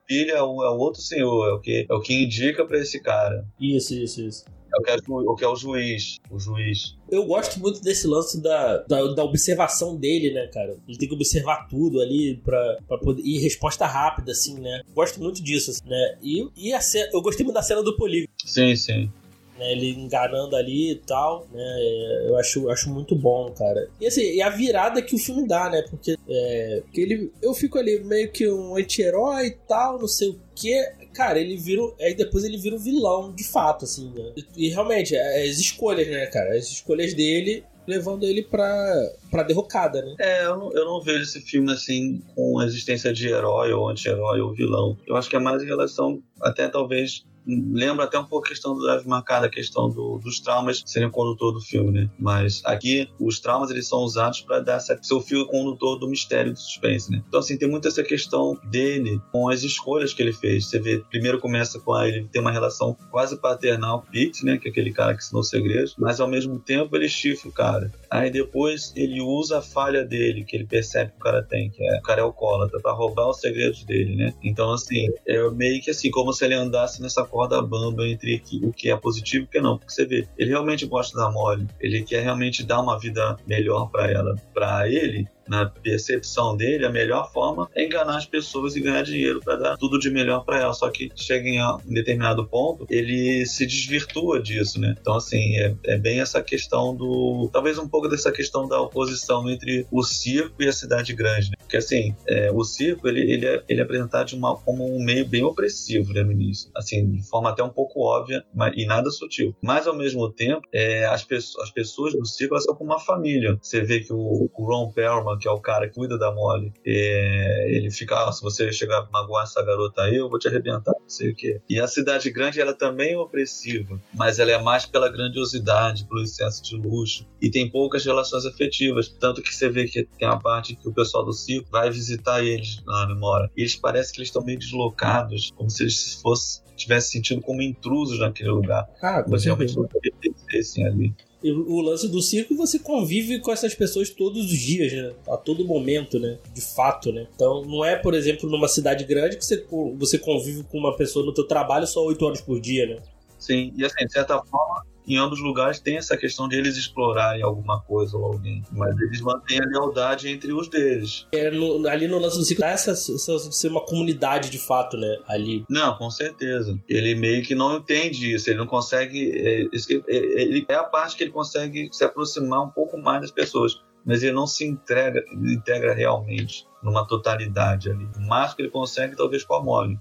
filha 0.08 0.34
é 0.34 0.41
o, 0.41 0.63
é 0.63 0.70
o 0.70 0.77
outro 0.77 1.01
senhor, 1.01 1.50
é 1.50 1.53
o 1.53 1.60
que, 1.60 1.86
é 1.89 1.94
o 1.94 2.01
que 2.01 2.24
indica 2.24 2.65
para 2.65 2.80
esse 2.80 3.01
cara. 3.01 3.46
Isso, 3.60 3.94
isso, 3.94 4.22
isso. 4.22 4.46
É 4.74 4.80
o 4.80 4.84
que 4.84 4.91
é, 4.91 4.96
o 5.08 5.36
que 5.36 5.44
é 5.46 5.48
o 5.48 5.56
juiz. 5.56 6.18
O 6.30 6.38
juiz. 6.38 6.96
Eu 7.10 7.25
gosto 7.25 7.60
muito 7.60 7.82
desse 7.82 8.06
lance 8.06 8.41
da, 8.41 8.77
da, 8.84 9.13
da, 9.13 9.24
observação 9.24 9.96
dele, 9.96 10.34
né, 10.34 10.48
cara? 10.48 10.77
Ele 10.88 10.98
tem 10.98 11.08
que 11.08 11.15
observar 11.15 11.68
tudo 11.68 12.01
ali 12.01 12.38
pra, 12.44 12.77
pra 12.88 12.98
poder. 12.98 13.22
E 13.24 13.39
resposta 13.39 13.86
rápida, 13.86 14.34
assim, 14.34 14.60
né? 14.60 14.82
Gosto 14.94 15.22
muito 15.22 15.41
disso, 15.41 15.72
assim, 15.72 15.88
né? 15.88 16.18
E, 16.22 16.48
e 16.56 16.74
a 16.74 16.80
eu 17.13 17.22
gostei 17.22 17.46
muito 17.46 17.56
da 17.56 17.62
cena 17.62 17.82
do 17.82 17.96
polígono. 17.96 18.30
Sim, 18.46 18.75
sim 18.75 19.10
né? 19.58 19.72
Ele 19.72 19.92
enganando 19.92 20.56
ali 20.56 20.92
e 20.92 20.96
tal, 20.96 21.48
né? 21.52 22.26
Eu 22.28 22.38
acho, 22.38 22.70
acho 22.70 22.90
muito 22.90 23.16
bom, 23.16 23.52
cara. 23.52 23.90
E 24.00 24.08
assim, 24.08 24.22
e 24.22 24.42
a 24.42 24.50
virada 24.50 25.02
que 25.02 25.16
o 25.16 25.20
filme 25.20 25.48
dá, 25.48 25.70
né? 25.70 25.84
Porque, 25.90 26.18
é, 26.28 26.84
ele, 26.94 27.32
eu 27.42 27.54
fico 27.54 27.78
ali 27.78 28.04
meio 28.04 28.32
que 28.32 28.50
um 28.50 28.76
anti-herói 28.76 29.48
e 29.48 29.58
tal, 29.68 30.00
não 30.00 30.08
sei 30.08 30.30
o 30.30 30.40
que. 30.56 30.74
Cara, 31.14 31.40
ele 31.40 31.58
vira. 31.58 31.82
Aí 32.00 32.14
depois 32.14 32.44
ele 32.44 32.58
vira 32.58 32.76
um 32.76 32.80
vilão, 32.80 33.34
de 33.34 33.44
fato, 33.44 33.86
assim, 33.86 34.12
né? 34.16 34.34
E, 34.36 34.68
e 34.68 34.70
realmente, 34.70 35.16
é, 35.16 35.44
as 35.44 35.58
escolhas, 35.58 36.08
né, 36.08 36.26
cara? 36.28 36.56
As 36.56 36.66
escolhas 36.66 37.14
dele 37.14 37.64
levando 37.88 38.26
ele 38.26 38.44
pra, 38.44 38.94
pra 39.32 39.44
derrocada, 39.44 40.02
né? 40.02 40.16
É, 40.20 40.46
eu 40.46 40.58
não, 40.58 40.74
eu 40.74 40.86
não 40.86 41.02
vejo 41.02 41.24
esse 41.24 41.40
filme 41.40 41.72
assim 41.72 42.22
com 42.36 42.60
a 42.60 42.66
existência 42.66 43.14
de 43.14 43.30
herói 43.30 43.72
ou 43.72 43.88
anti-herói 43.88 44.42
ou 44.42 44.54
vilão. 44.54 44.98
Eu 45.08 45.16
acho 45.16 45.30
que 45.30 45.38
é 45.38 45.40
mais 45.40 45.64
em 45.64 45.66
relação, 45.66 46.22
até 46.42 46.68
talvez 46.68 47.26
lembra 47.48 48.06
até 48.06 48.20
um 48.20 48.25
pouco 48.25 48.46
a 48.46 48.50
questão 48.50 48.75
do 48.75 48.82
Drive 48.82 49.08
Marcado, 49.08 49.46
a 49.46 49.50
questão 49.50 49.89
do, 49.89 50.18
dos 50.18 50.39
traumas 50.39 50.84
serem 50.86 51.08
o 51.08 51.12
condutor 51.12 51.54
do 51.54 51.62
filme, 51.62 51.92
né? 51.92 52.10
Mas 52.20 52.62
aqui, 52.66 53.10
os 53.20 53.39
traumas, 53.39 53.70
eles 53.70 53.88
são 53.88 54.00
usados 54.00 54.42
para 54.42 54.60
dar 54.60 54.75
essa, 54.75 54.98
ser 55.01 55.13
o 55.13 55.22
fio 55.22 55.46
condutor 55.48 55.98
do 55.98 56.10
mistério 56.10 56.51
do 56.51 56.60
suspense, 56.60 57.12
né? 57.12 57.24
Então, 57.27 57.39
assim, 57.39 57.58
tem 57.58 57.70
muito 57.70 57.88
essa 57.88 58.04
questão 58.04 58.60
dele 58.66 59.22
com 59.32 59.50
as 59.50 59.63
escolhas 59.63 60.13
que 60.13 60.22
ele 60.22 60.34
fez. 60.34 60.68
Você 60.68 60.80
vê, 60.80 61.00
primeiro 61.10 61.39
começa 61.39 61.80
com 61.80 61.94
a, 61.94 62.08
ele 62.08 62.27
tem 62.27 62.42
uma 62.42 62.51
relação 62.51 62.96
quase 63.10 63.38
paternal 63.38 64.01
com 64.01 64.12
Pete, 64.12 64.46
né? 64.46 64.58
Que 64.58 64.68
é 64.68 64.72
aquele 64.72 64.92
cara 64.92 65.13
que 65.13 65.24
ensinou 65.24 65.44
segredos, 65.44 65.96
mas 65.98 66.20
ao 66.20 66.27
mesmo 66.27 66.60
tempo 66.60 66.96
ele 66.96 67.08
chifra 67.08 67.50
o 67.50 67.54
cara. 67.54 67.92
Aí 68.10 68.30
depois 68.30 68.94
ele 68.96 69.22
usa 69.22 69.60
a 69.60 69.62
falha 69.62 70.04
dele, 70.04 70.44
que 70.44 70.56
ele 70.56 70.66
percebe 70.66 71.12
que 71.12 71.18
o 71.18 71.24
cara 71.24 71.44
tem, 71.44 71.70
que 71.70 71.84
é 71.84 71.98
o 71.98 72.02
cara 72.02 72.22
é 72.22 72.24
alcoólatra, 72.24 72.80
pra 72.80 72.92
roubar 72.92 73.30
os 73.30 73.40
segredos 73.40 73.84
dele, 73.84 74.16
né? 74.16 74.34
Então, 74.44 74.72
assim, 74.72 75.10
é 75.28 75.50
meio 75.52 75.82
que 75.82 75.92
assim, 75.92 76.10
como 76.12 76.34
se 76.34 76.46
ele 76.46 76.54
andasse 76.54 77.02
nessa 77.02 77.24
corda 77.26 77.62
bamba 77.62 78.08
entre 78.08 78.42
o 78.64 78.72
que 78.72 78.90
é 78.90 78.96
positivo 78.96 79.44
e 79.44 79.48
o 79.48 79.50
que 79.50 79.62
não. 79.62 79.78
Porque 79.78 79.94
você 79.94 80.06
vê, 80.06 80.28
ele 80.38 80.52
realmente 80.52 80.86
gosta 80.86 81.18
da 81.18 81.32
Molly, 81.32 81.68
ele 81.80 82.04
quer 82.04 82.24
realmente 82.24 82.64
dar 82.64 82.82
uma 82.82 83.00
vida 83.00 83.38
melhor 83.46 83.90
para 83.90 84.12
ela. 84.12 84.36
Para 84.54 84.90
ele, 84.90 85.28
na 85.48 85.66
percepção 85.66 86.56
dele, 86.56 86.86
a 86.86 86.89
melhor 86.89 87.32
forma 87.32 87.70
é 87.75 87.86
enganar 87.86 88.18
as 88.18 88.25
pessoas 88.25 88.75
e 88.75 88.82
ganhar 88.82 89.04
dinheiro 89.04 89.39
para 89.44 89.56
dar 89.56 89.77
tudo 89.77 90.00
de 90.00 90.10
melhor 90.10 90.44
para 90.44 90.60
ela. 90.60 90.74
Só 90.74 90.89
que 90.89 91.10
chega 91.16 91.48
em 91.48 91.62
um 91.62 91.94
determinado 91.94 92.46
ponto, 92.48 92.86
ele 92.89 93.46
se 93.46 93.66
desvirtua 93.66 94.42
disso, 94.42 94.80
né? 94.80 94.96
Então, 95.00 95.16
assim, 95.16 95.58
é, 95.58 95.75
é 95.86 95.98
bem 95.98 96.20
essa 96.20 96.42
questão 96.42 96.96
do. 96.96 97.50
Talvez 97.51 97.77
um 97.77 97.88
pouco 97.88 98.08
dessa 98.08 98.32
questão 98.32 98.68
da 98.68 98.80
oposição 98.82 99.50
entre 99.50 99.86
o 99.92 100.04
circo 100.04 100.62
e 100.62 100.68
a 100.68 100.74
cidade 100.74 101.13
grande, 101.13 101.50
né? 101.50 101.58
Porque, 101.60 101.77
assim, 101.77 102.16
é, 102.27 102.51
o 102.51 102.63
circo, 102.63 103.08
ele, 103.08 103.22
ele, 103.32 103.46
é, 103.46 103.63
ele 103.68 103.82
é 103.82 103.84
apresentado 103.84 104.34
uma, 104.34 104.56
como 104.56 104.86
um 104.86 105.04
meio 105.04 105.25
bem 105.27 105.44
opressivo, 105.44 106.13
né, 106.13 106.24
no 106.24 106.32
início. 106.32 106.70
Assim, 106.75 107.12
de 107.12 107.27
forma 107.27 107.50
até 107.50 107.63
um 107.63 107.70
pouco 107.70 108.01
óbvia 108.01 108.44
mas, 108.54 108.74
e 108.75 108.86
nada 108.86 109.10
sutil. 109.10 109.56
Mas, 109.62 109.88
ao 109.88 109.96
mesmo 109.96 110.32
tempo, 110.32 110.62
é, 110.74 111.06
as, 111.06 111.24
pessoas, 111.24 111.68
as 111.68 111.72
pessoas 111.72 112.13
do 112.13 112.25
circo, 112.25 112.54
elas 112.54 112.63
são 112.63 112.75
como 112.75 112.92
uma 112.92 113.00
família. 113.00 113.58
Você 113.62 113.82
vê 113.82 114.00
que 114.00 114.13
o, 114.13 114.50
o 114.54 114.66
Ron 114.66 114.92
Perlman, 114.92 115.37
que 115.38 115.48
é 115.48 115.51
o 115.51 115.60
cara 115.60 115.88
que 115.88 115.96
cuida 115.96 116.17
da 116.17 116.32
Molly, 116.32 116.72
é, 116.86 117.75
ele 117.75 117.89
fica, 117.91 118.27
ah, 118.27 118.32
se 118.32 118.41
você 118.41 118.72
chegar 118.72 119.00
a 119.00 119.10
magoar 119.12 119.44
essa 119.44 119.63
garota 119.63 120.03
aí, 120.03 120.15
eu 120.15 120.29
vou 120.29 120.38
te 120.38 120.48
arrebentar, 120.48 120.94
não 121.00 121.10
sei 121.10 121.32
o 121.32 121.36
quê. 121.36 121.62
E 121.70 121.79
a 121.79 121.88
cidade 121.88 122.29
grande, 122.29 122.62
ela 122.62 122.74
também 122.74 123.13
é 123.13 123.17
opressiva, 123.17 124.00
mas 124.13 124.39
ela 124.39 124.51
é 124.51 124.62
mais 124.62 124.86
pela 124.86 125.10
grandiosidade, 125.10 126.06
pelo 126.06 126.22
excesso 126.22 126.63
de 126.63 126.75
luxo, 126.75 127.27
e 127.41 127.50
tem 127.50 127.70
poucas 127.70 128.06
relações 128.06 128.46
afetivas, 128.46 129.08
tanto 129.08 129.41
que 129.41 129.53
você 129.53 129.70
vê 129.70 129.86
que 129.86 130.03
tem 130.03 130.27
a 130.27 130.38
parte 130.38 130.75
que 130.75 130.88
o 130.88 130.94
pessoal 130.94 131.25
do 131.25 131.34
circo 131.34 131.70
vai 131.72 131.89
visitar 131.89 132.44
eles 132.44 132.82
lá 132.86 133.06
na 133.06 133.13
memória, 133.13 133.50
e 133.56 133.62
eles 133.62 133.75
parecem 133.75 134.13
que 134.13 134.20
eles 134.20 134.29
estão 134.29 134.44
meio 134.44 134.60
deslocados, 134.60 135.51
como 135.56 135.70
se 135.70 135.84
eles 135.84 136.20
fossem 136.22 136.67
tivesse 136.77 137.12
sentido 137.12 137.41
como 137.41 137.62
intrusos 137.62 138.20
naquele 138.20 138.51
lugar. 138.51 138.88
Ah, 139.01 139.25
você 139.27 139.46
realmente 139.46 139.75
não 139.75 139.88
pertencessem 139.88 140.86
ali 140.86 141.15
o 141.44 141.82
lance 141.82 142.08
do 142.08 142.22
circo 142.22 142.56
você 142.56 142.79
convive 142.79 143.39
com 143.39 143.51
essas 143.51 143.75
pessoas 143.75 144.10
todos 144.10 144.46
os 144.46 144.58
dias, 144.58 144.91
né? 144.91 145.13
A 145.29 145.38
todo 145.38 145.65
momento, 145.65 146.20
né? 146.20 146.39
De 146.53 146.62
fato, 146.62 147.12
né? 147.12 147.27
Então 147.36 147.63
não 147.63 147.86
é, 147.86 147.96
por 147.96 148.13
exemplo, 148.13 148.50
numa 148.50 148.67
cidade 148.67 149.03
grande 149.03 149.38
que 149.38 149.46
você, 149.46 149.65
você 149.98 150.17
convive 150.17 150.63
com 150.63 150.77
uma 150.79 150.96
pessoa 150.96 151.25
no 151.25 151.34
teu 151.34 151.46
trabalho 151.46 151.86
só 151.86 152.03
oito 152.06 152.25
horas 152.25 152.41
por 152.41 152.60
dia, 152.60 152.88
né? 152.88 152.98
Sim, 153.38 153.72
e 153.77 153.86
assim, 153.86 154.06
de 154.06 154.12
certa 154.12 154.41
forma, 154.44 154.84
em 155.08 155.18
ambos 155.18 155.40
lugares 155.40 155.80
tem 155.80 155.98
essa 155.98 156.18
questão 156.18 156.48
de 156.48 156.58
eles 156.58 156.76
explorarem 156.76 157.42
alguma 157.42 157.82
coisa 157.82 158.18
ou 158.18 158.26
alguém, 158.26 158.64
mas 158.72 158.98
eles 159.00 159.22
mantêm 159.22 159.60
a 159.60 159.66
lealdade 159.66 160.28
entre 160.30 160.52
os 160.52 160.68
deles. 160.68 161.28
É, 161.32 161.50
no, 161.50 161.88
ali 161.88 162.08
no 162.08 162.20
lance 162.20 162.38
do 162.38 162.44
ciclo, 162.44 162.66
essa, 162.66 162.92
essa 162.92 163.52
ser 163.52 163.70
uma 163.70 163.86
comunidade 163.86 164.50
de 164.50 164.60
fato, 164.60 164.98
né? 164.98 165.18
Ali. 165.28 165.64
Não, 165.70 165.96
com 165.98 166.10
certeza. 166.10 166.78
Ele 166.88 167.16
meio 167.16 167.44
que 167.44 167.56
não 167.56 167.78
entende 167.78 168.34
isso, 168.34 168.50
ele 168.50 168.60
não 168.60 168.68
consegue. 168.68 169.32
É, 169.32 169.62
é, 169.64 170.42
ele, 170.42 170.66
é 170.68 170.76
a 170.76 170.84
parte 170.84 171.16
que 171.16 171.24
ele 171.24 171.32
consegue 171.32 171.90
se 171.92 172.04
aproximar 172.04 172.64
um 172.64 172.70
pouco 172.70 172.98
mais 172.98 173.22
das 173.22 173.32
pessoas 173.32 173.82
mas 174.08 174.24
ele 174.24 174.32
não 174.32 174.48
se 174.48 174.66
entrega, 174.66 175.22
integra 175.34 175.94
realmente 175.94 176.66
numa 176.82 177.06
totalidade 177.06 177.90
ali. 177.90 178.08
O 178.16 178.22
máximo 178.22 178.56
que 178.56 178.62
ele 178.62 178.72
consegue, 178.72 179.18
talvez 179.18 179.44
com 179.44 179.56
a 179.56 179.62
Molly. 179.62 180.00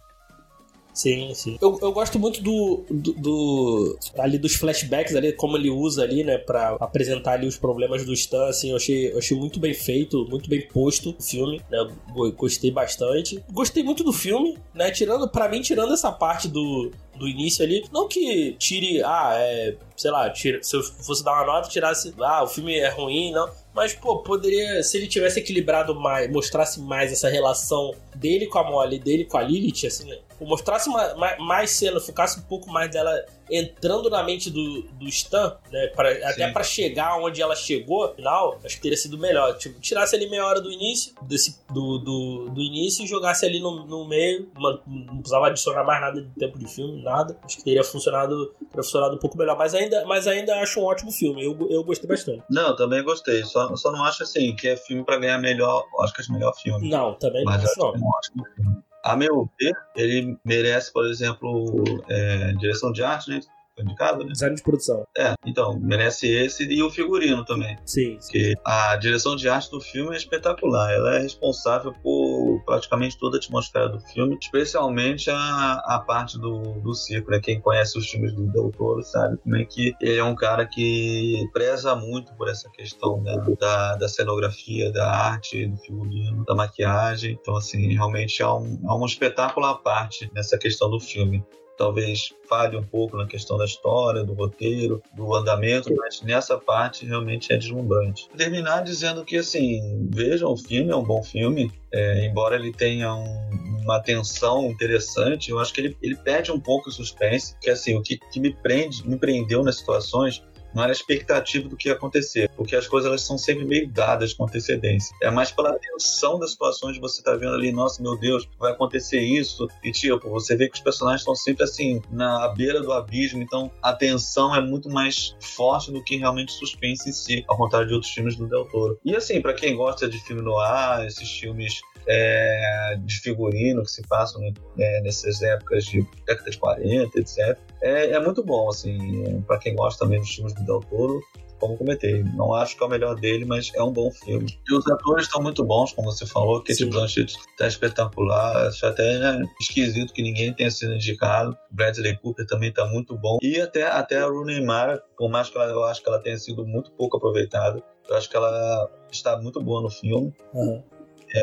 Sim, 0.96 1.34
sim. 1.34 1.58
Eu, 1.60 1.78
eu 1.82 1.92
gosto 1.92 2.18
muito 2.18 2.42
do, 2.42 2.82
do, 2.88 3.12
do, 3.12 3.98
ali 4.16 4.38
dos 4.38 4.54
flashbacks 4.54 5.14
ali, 5.14 5.30
como 5.30 5.54
ele 5.58 5.68
usa 5.68 6.02
ali, 6.02 6.24
né, 6.24 6.38
pra 6.38 6.70
apresentar 6.80 7.32
ali 7.32 7.46
os 7.46 7.58
problemas 7.58 8.06
do 8.06 8.14
Stan, 8.14 8.46
assim, 8.46 8.70
eu 8.70 8.76
achei, 8.76 9.12
eu 9.12 9.18
achei 9.18 9.36
muito 9.36 9.60
bem 9.60 9.74
feito, 9.74 10.26
muito 10.30 10.48
bem 10.48 10.66
posto 10.66 11.14
o 11.18 11.22
filme, 11.22 11.60
né, 11.70 11.86
eu 12.16 12.32
gostei 12.32 12.70
bastante. 12.70 13.44
Gostei 13.52 13.82
muito 13.82 14.02
do 14.02 14.10
filme, 14.10 14.56
né, 14.72 14.90
tirando, 14.90 15.28
para 15.28 15.50
mim, 15.50 15.60
tirando 15.60 15.92
essa 15.92 16.10
parte 16.10 16.48
do, 16.48 16.90
do 17.14 17.28
início 17.28 17.62
ali, 17.62 17.84
não 17.92 18.08
que 18.08 18.52
tire, 18.58 19.02
ah, 19.04 19.34
é, 19.34 19.76
sei 19.98 20.10
lá, 20.10 20.30
tira, 20.30 20.62
se 20.62 20.76
eu 20.76 20.82
fosse 20.82 21.22
dar 21.22 21.32
uma 21.34 21.44
nota, 21.44 21.68
tirasse, 21.68 22.14
ah, 22.20 22.42
o 22.42 22.48
filme 22.48 22.74
é 22.74 22.88
ruim, 22.88 23.32
não, 23.32 23.50
mas, 23.74 23.92
pô, 23.92 24.22
poderia, 24.22 24.82
se 24.82 24.96
ele 24.96 25.06
tivesse 25.06 25.40
equilibrado 25.40 25.94
mais, 25.94 26.32
mostrasse 26.32 26.80
mais 26.80 27.12
essa 27.12 27.28
relação 27.28 27.94
dele 28.14 28.46
com 28.46 28.58
a 28.58 28.64
Molly, 28.64 28.98
dele 28.98 29.26
com 29.26 29.36
a 29.36 29.42
Lilith, 29.42 29.86
assim, 29.86 30.08
né? 30.08 30.16
Mostrasse 30.44 30.88
mais, 30.90 31.38
mais 31.38 31.70
cena, 31.70 32.00
focasse 32.00 32.38
um 32.38 32.42
pouco 32.42 32.70
mais 32.70 32.90
dela 32.90 33.24
entrando 33.50 34.10
na 34.10 34.22
mente 34.22 34.50
do, 34.50 34.82
do 34.82 35.06
Stan, 35.08 35.56
né? 35.70 35.86
Pra, 35.88 36.10
até 36.10 36.50
para 36.50 36.64
chegar 36.64 37.16
onde 37.18 37.40
ela 37.40 37.54
chegou, 37.54 38.12
final, 38.14 38.58
acho 38.64 38.76
que 38.76 38.82
teria 38.82 38.96
sido 38.96 39.16
melhor. 39.16 39.56
Tipo, 39.56 39.80
tirasse 39.80 40.16
ali 40.16 40.28
meia 40.28 40.44
hora 40.44 40.60
do 40.60 40.70
início, 40.70 41.14
desse, 41.22 41.60
do, 41.72 41.98
do, 41.98 42.48
do 42.50 42.60
início 42.60 43.04
e 43.04 43.06
jogasse 43.06 43.46
ali 43.46 43.60
no, 43.60 43.86
no 43.86 44.06
meio. 44.06 44.50
Uma, 44.56 44.80
não 44.86 45.18
precisava 45.18 45.46
adicionar 45.46 45.84
mais 45.84 46.00
nada 46.00 46.20
de 46.20 46.28
tempo 46.30 46.58
de 46.58 46.66
filme, 46.66 47.02
nada. 47.02 47.38
Acho 47.44 47.58
que 47.58 47.64
teria 47.64 47.84
funcionado, 47.84 48.46
teria 48.70 48.82
funcionado 48.82 49.14
um 49.14 49.18
pouco 49.18 49.38
melhor. 49.38 49.56
Mas 49.56 49.74
ainda, 49.74 50.04
mas 50.06 50.26
ainda 50.26 50.60
acho 50.60 50.80
um 50.80 50.84
ótimo 50.84 51.12
filme. 51.12 51.44
Eu, 51.44 51.56
eu 51.70 51.84
gostei 51.84 52.08
bastante. 52.08 52.42
Não, 52.50 52.74
também 52.74 53.02
gostei. 53.02 53.44
Só, 53.44 53.74
só 53.76 53.92
não 53.92 54.04
acho 54.04 54.22
assim 54.22 54.54
que 54.56 54.68
é 54.68 54.76
filme 54.76 55.04
para 55.04 55.18
ganhar 55.18 55.38
melhor. 55.38 55.84
Acho 56.00 56.12
que 56.12 56.22
é 56.22 56.32
melhor 56.32 56.52
filme. 56.54 56.88
Não, 56.88 57.14
também 57.14 57.44
mas 57.44 57.62
não 57.62 57.70
acho. 57.70 57.78
Não. 57.78 57.94
É 57.94 57.98
um 57.98 58.08
ótimo 58.08 58.44
filme 58.56 58.85
a 59.02 59.16
meu 59.16 59.48
ver, 59.60 59.72
ele 59.94 60.36
merece, 60.44 60.92
por 60.92 61.06
exemplo, 61.06 61.84
é, 62.08 62.52
direção 62.54 62.92
de 62.92 63.02
arte, 63.02 63.30
né? 63.30 63.40
Foi 63.76 63.84
indicado, 63.84 64.24
né? 64.24 64.32
Design 64.32 64.56
de 64.56 64.62
produção. 64.62 65.06
É, 65.16 65.34
então, 65.44 65.78
merece 65.78 66.26
esse 66.26 66.64
e 66.64 66.82
o 66.82 66.90
figurino 66.90 67.44
também. 67.44 67.76
Sim. 67.84 68.18
Porque 68.20 68.54
a 68.64 68.96
direção 68.96 69.36
de 69.36 69.48
arte 69.48 69.70
do 69.70 69.80
filme 69.80 70.14
é 70.14 70.16
espetacular. 70.16 70.92
Ela 70.92 71.16
é 71.16 71.18
responsável 71.20 71.92
por 72.02 72.62
praticamente 72.64 73.18
toda 73.18 73.36
a 73.36 73.38
atmosfera 73.38 73.88
do 73.88 74.00
filme, 74.00 74.38
especialmente 74.40 75.30
a, 75.30 75.82
a 75.84 76.02
parte 76.06 76.38
do, 76.38 76.80
do 76.80 76.94
circo, 76.94 77.30
né? 77.30 77.40
Quem 77.40 77.60
conhece 77.60 77.98
os 77.98 78.08
filmes 78.08 78.32
do 78.32 78.46
Del 78.50 78.72
Toro 78.72 79.02
sabe 79.02 79.36
como 79.38 79.56
é 79.56 79.64
que 79.64 79.94
ele 80.00 80.18
é 80.18 80.24
um 80.24 80.34
cara 80.34 80.66
que 80.66 81.46
preza 81.52 81.94
muito 81.94 82.34
por 82.34 82.48
essa 82.48 82.70
questão 82.70 83.20
né? 83.20 83.36
da, 83.60 83.96
da 83.96 84.08
cenografia, 84.08 84.90
da 84.90 85.10
arte, 85.10 85.66
do 85.66 85.76
figurino, 85.76 86.44
da 86.44 86.54
maquiagem. 86.54 87.38
Então, 87.40 87.56
assim, 87.56 87.94
realmente 87.94 88.40
é 88.42 88.48
um, 88.48 88.80
é 88.84 88.92
um 88.92 89.04
espetáculo 89.04 89.66
à 89.66 89.74
parte 89.74 90.30
nessa 90.34 90.56
questão 90.56 90.88
do 90.88 90.98
filme 90.98 91.44
talvez 91.76 92.32
falhe 92.48 92.76
um 92.76 92.82
pouco 92.82 93.16
na 93.16 93.26
questão 93.26 93.56
da 93.56 93.64
história, 93.64 94.24
do 94.24 94.32
roteiro, 94.32 95.02
do 95.14 95.34
andamento, 95.34 95.94
mas 95.96 96.22
nessa 96.22 96.58
parte 96.58 97.04
realmente 97.06 97.52
é 97.52 97.56
deslumbrante. 97.56 98.26
Vou 98.28 98.36
terminar 98.36 98.82
dizendo 98.82 99.24
que, 99.24 99.36
assim, 99.36 100.08
vejam 100.10 100.52
o 100.52 100.56
filme, 100.56 100.90
é 100.90 100.96
um 100.96 101.02
bom 101.02 101.22
filme, 101.22 101.70
é, 101.92 102.26
embora 102.26 102.56
ele 102.56 102.72
tenha 102.72 103.14
um, 103.14 103.80
uma 103.82 104.00
tensão 104.00 104.66
interessante, 104.70 105.50
eu 105.50 105.58
acho 105.58 105.72
que 105.72 105.80
ele, 105.80 105.96
ele 106.02 106.16
perde 106.16 106.50
um 106.50 106.60
pouco 106.60 106.88
o 106.88 106.92
suspense, 106.92 107.56
que 107.60 107.70
assim, 107.70 107.94
o 107.94 108.02
que, 108.02 108.16
que 108.16 108.40
me 108.40 108.54
prende, 108.54 109.06
me 109.08 109.16
prendeu 109.16 109.62
nas 109.62 109.78
situações 109.78 110.42
não 110.76 110.82
era 110.82 110.92
expectativa 110.92 111.66
do 111.66 111.74
que 111.74 111.88
ia 111.88 111.94
acontecer, 111.94 112.50
porque 112.54 112.76
as 112.76 112.86
coisas 112.86 113.08
elas 113.08 113.22
são 113.22 113.38
sempre 113.38 113.64
meio 113.64 113.88
dadas 113.88 114.34
com 114.34 114.44
antecedência. 114.44 115.16
É 115.22 115.30
mais 115.30 115.50
pela 115.50 115.72
tensão 115.78 116.38
das 116.38 116.50
situações 116.50 116.94
de 116.94 117.00
você 117.00 117.22
tá 117.22 117.34
vendo 117.34 117.54
ali, 117.54 117.72
nossa, 117.72 118.02
meu 118.02 118.14
Deus, 118.18 118.46
vai 118.58 118.72
acontecer 118.72 119.20
isso, 119.20 119.66
e 119.82 119.90
tipo, 119.90 120.28
você 120.28 120.54
vê 120.54 120.68
que 120.68 120.76
os 120.76 120.82
personagens 120.82 121.22
estão 121.22 121.34
sempre 121.34 121.64
assim, 121.64 122.02
na 122.10 122.48
beira 122.48 122.82
do 122.82 122.92
abismo, 122.92 123.42
então 123.42 123.70
a 123.82 123.94
tensão 123.94 124.54
é 124.54 124.60
muito 124.60 124.90
mais 124.90 125.34
forte 125.40 125.90
do 125.90 126.04
que 126.04 126.16
realmente 126.16 126.52
suspense 126.52 127.08
em 127.08 127.12
si, 127.12 127.42
ao 127.48 127.56
contrário 127.56 127.88
de 127.88 127.94
outros 127.94 128.12
filmes 128.12 128.36
do 128.36 128.46
Del 128.46 128.66
Toro. 128.66 129.00
E 129.02 129.16
assim, 129.16 129.40
para 129.40 129.54
quem 129.54 129.74
gosta 129.74 130.06
de 130.06 130.18
filme 130.26 130.42
no 130.42 130.58
ar, 130.58 131.06
esses 131.06 131.30
filmes 131.30 131.80
é, 132.06 132.96
de 133.00 133.18
figurino 133.20 133.82
que 133.82 133.90
se 133.90 134.02
passam 134.02 134.40
né, 134.76 135.00
nessas 135.00 135.42
épocas 135.42 135.84
de 135.84 136.06
década 136.26 136.50
de 136.50 136.58
40, 136.58 137.18
etc. 137.18 137.58
É, 137.82 138.10
é 138.12 138.20
muito 138.20 138.44
bom, 138.44 138.68
assim, 138.68 139.42
para 139.46 139.58
quem 139.58 139.74
gosta 139.74 140.04
também 140.04 140.20
dos 140.20 140.34
filmes 140.34 140.54
do 140.54 140.64
Del 140.64 140.80
Toro, 140.80 141.20
como 141.58 141.76
comentei. 141.76 142.22
Não 142.34 142.54
acho 142.54 142.76
que 142.76 142.82
é 142.82 142.86
o 142.86 142.90
melhor 142.90 143.14
dele, 143.16 143.44
mas 143.44 143.72
é 143.74 143.82
um 143.82 143.92
bom 143.92 144.10
filme. 144.10 144.58
E 144.68 144.74
os 144.74 144.86
atores 144.86 145.24
estão 145.24 145.42
muito 145.42 145.64
bons, 145.64 145.92
como 145.92 146.12
você 146.12 146.26
falou. 146.26 146.62
Kate 146.62 146.84
Blanchett 146.84 147.34
está 147.34 147.66
espetacular. 147.66 148.68
Acho 148.68 148.86
até 148.86 149.40
esquisito 149.60 150.12
que 150.12 150.22
ninguém 150.22 150.52
tenha 150.52 150.70
sido 150.70 150.94
indicado. 150.94 151.56
Bradley 151.70 152.16
Cooper 152.18 152.46
também 152.46 152.70
está 152.70 152.84
muito 152.86 153.16
bom. 153.16 153.38
E 153.42 153.60
até, 153.60 153.84
até 153.84 154.18
a 154.18 154.26
Rooney 154.26 154.64
Mara, 154.64 155.02
por 155.16 155.30
mais 155.30 155.48
que 155.48 155.56
ela, 155.56 155.70
eu 155.70 155.84
acho 155.84 156.02
que 156.02 156.08
ela 156.08 156.20
tenha 156.20 156.38
sido 156.38 156.66
muito 156.66 156.90
pouco 156.92 157.16
aproveitada, 157.16 157.82
eu 158.08 158.16
acho 158.16 158.28
que 158.28 158.36
ela 158.36 158.90
está 159.10 159.36
muito 159.40 159.60
boa 159.62 159.82
no 159.82 159.90
filme. 159.90 160.32
Uhum. 160.52 160.82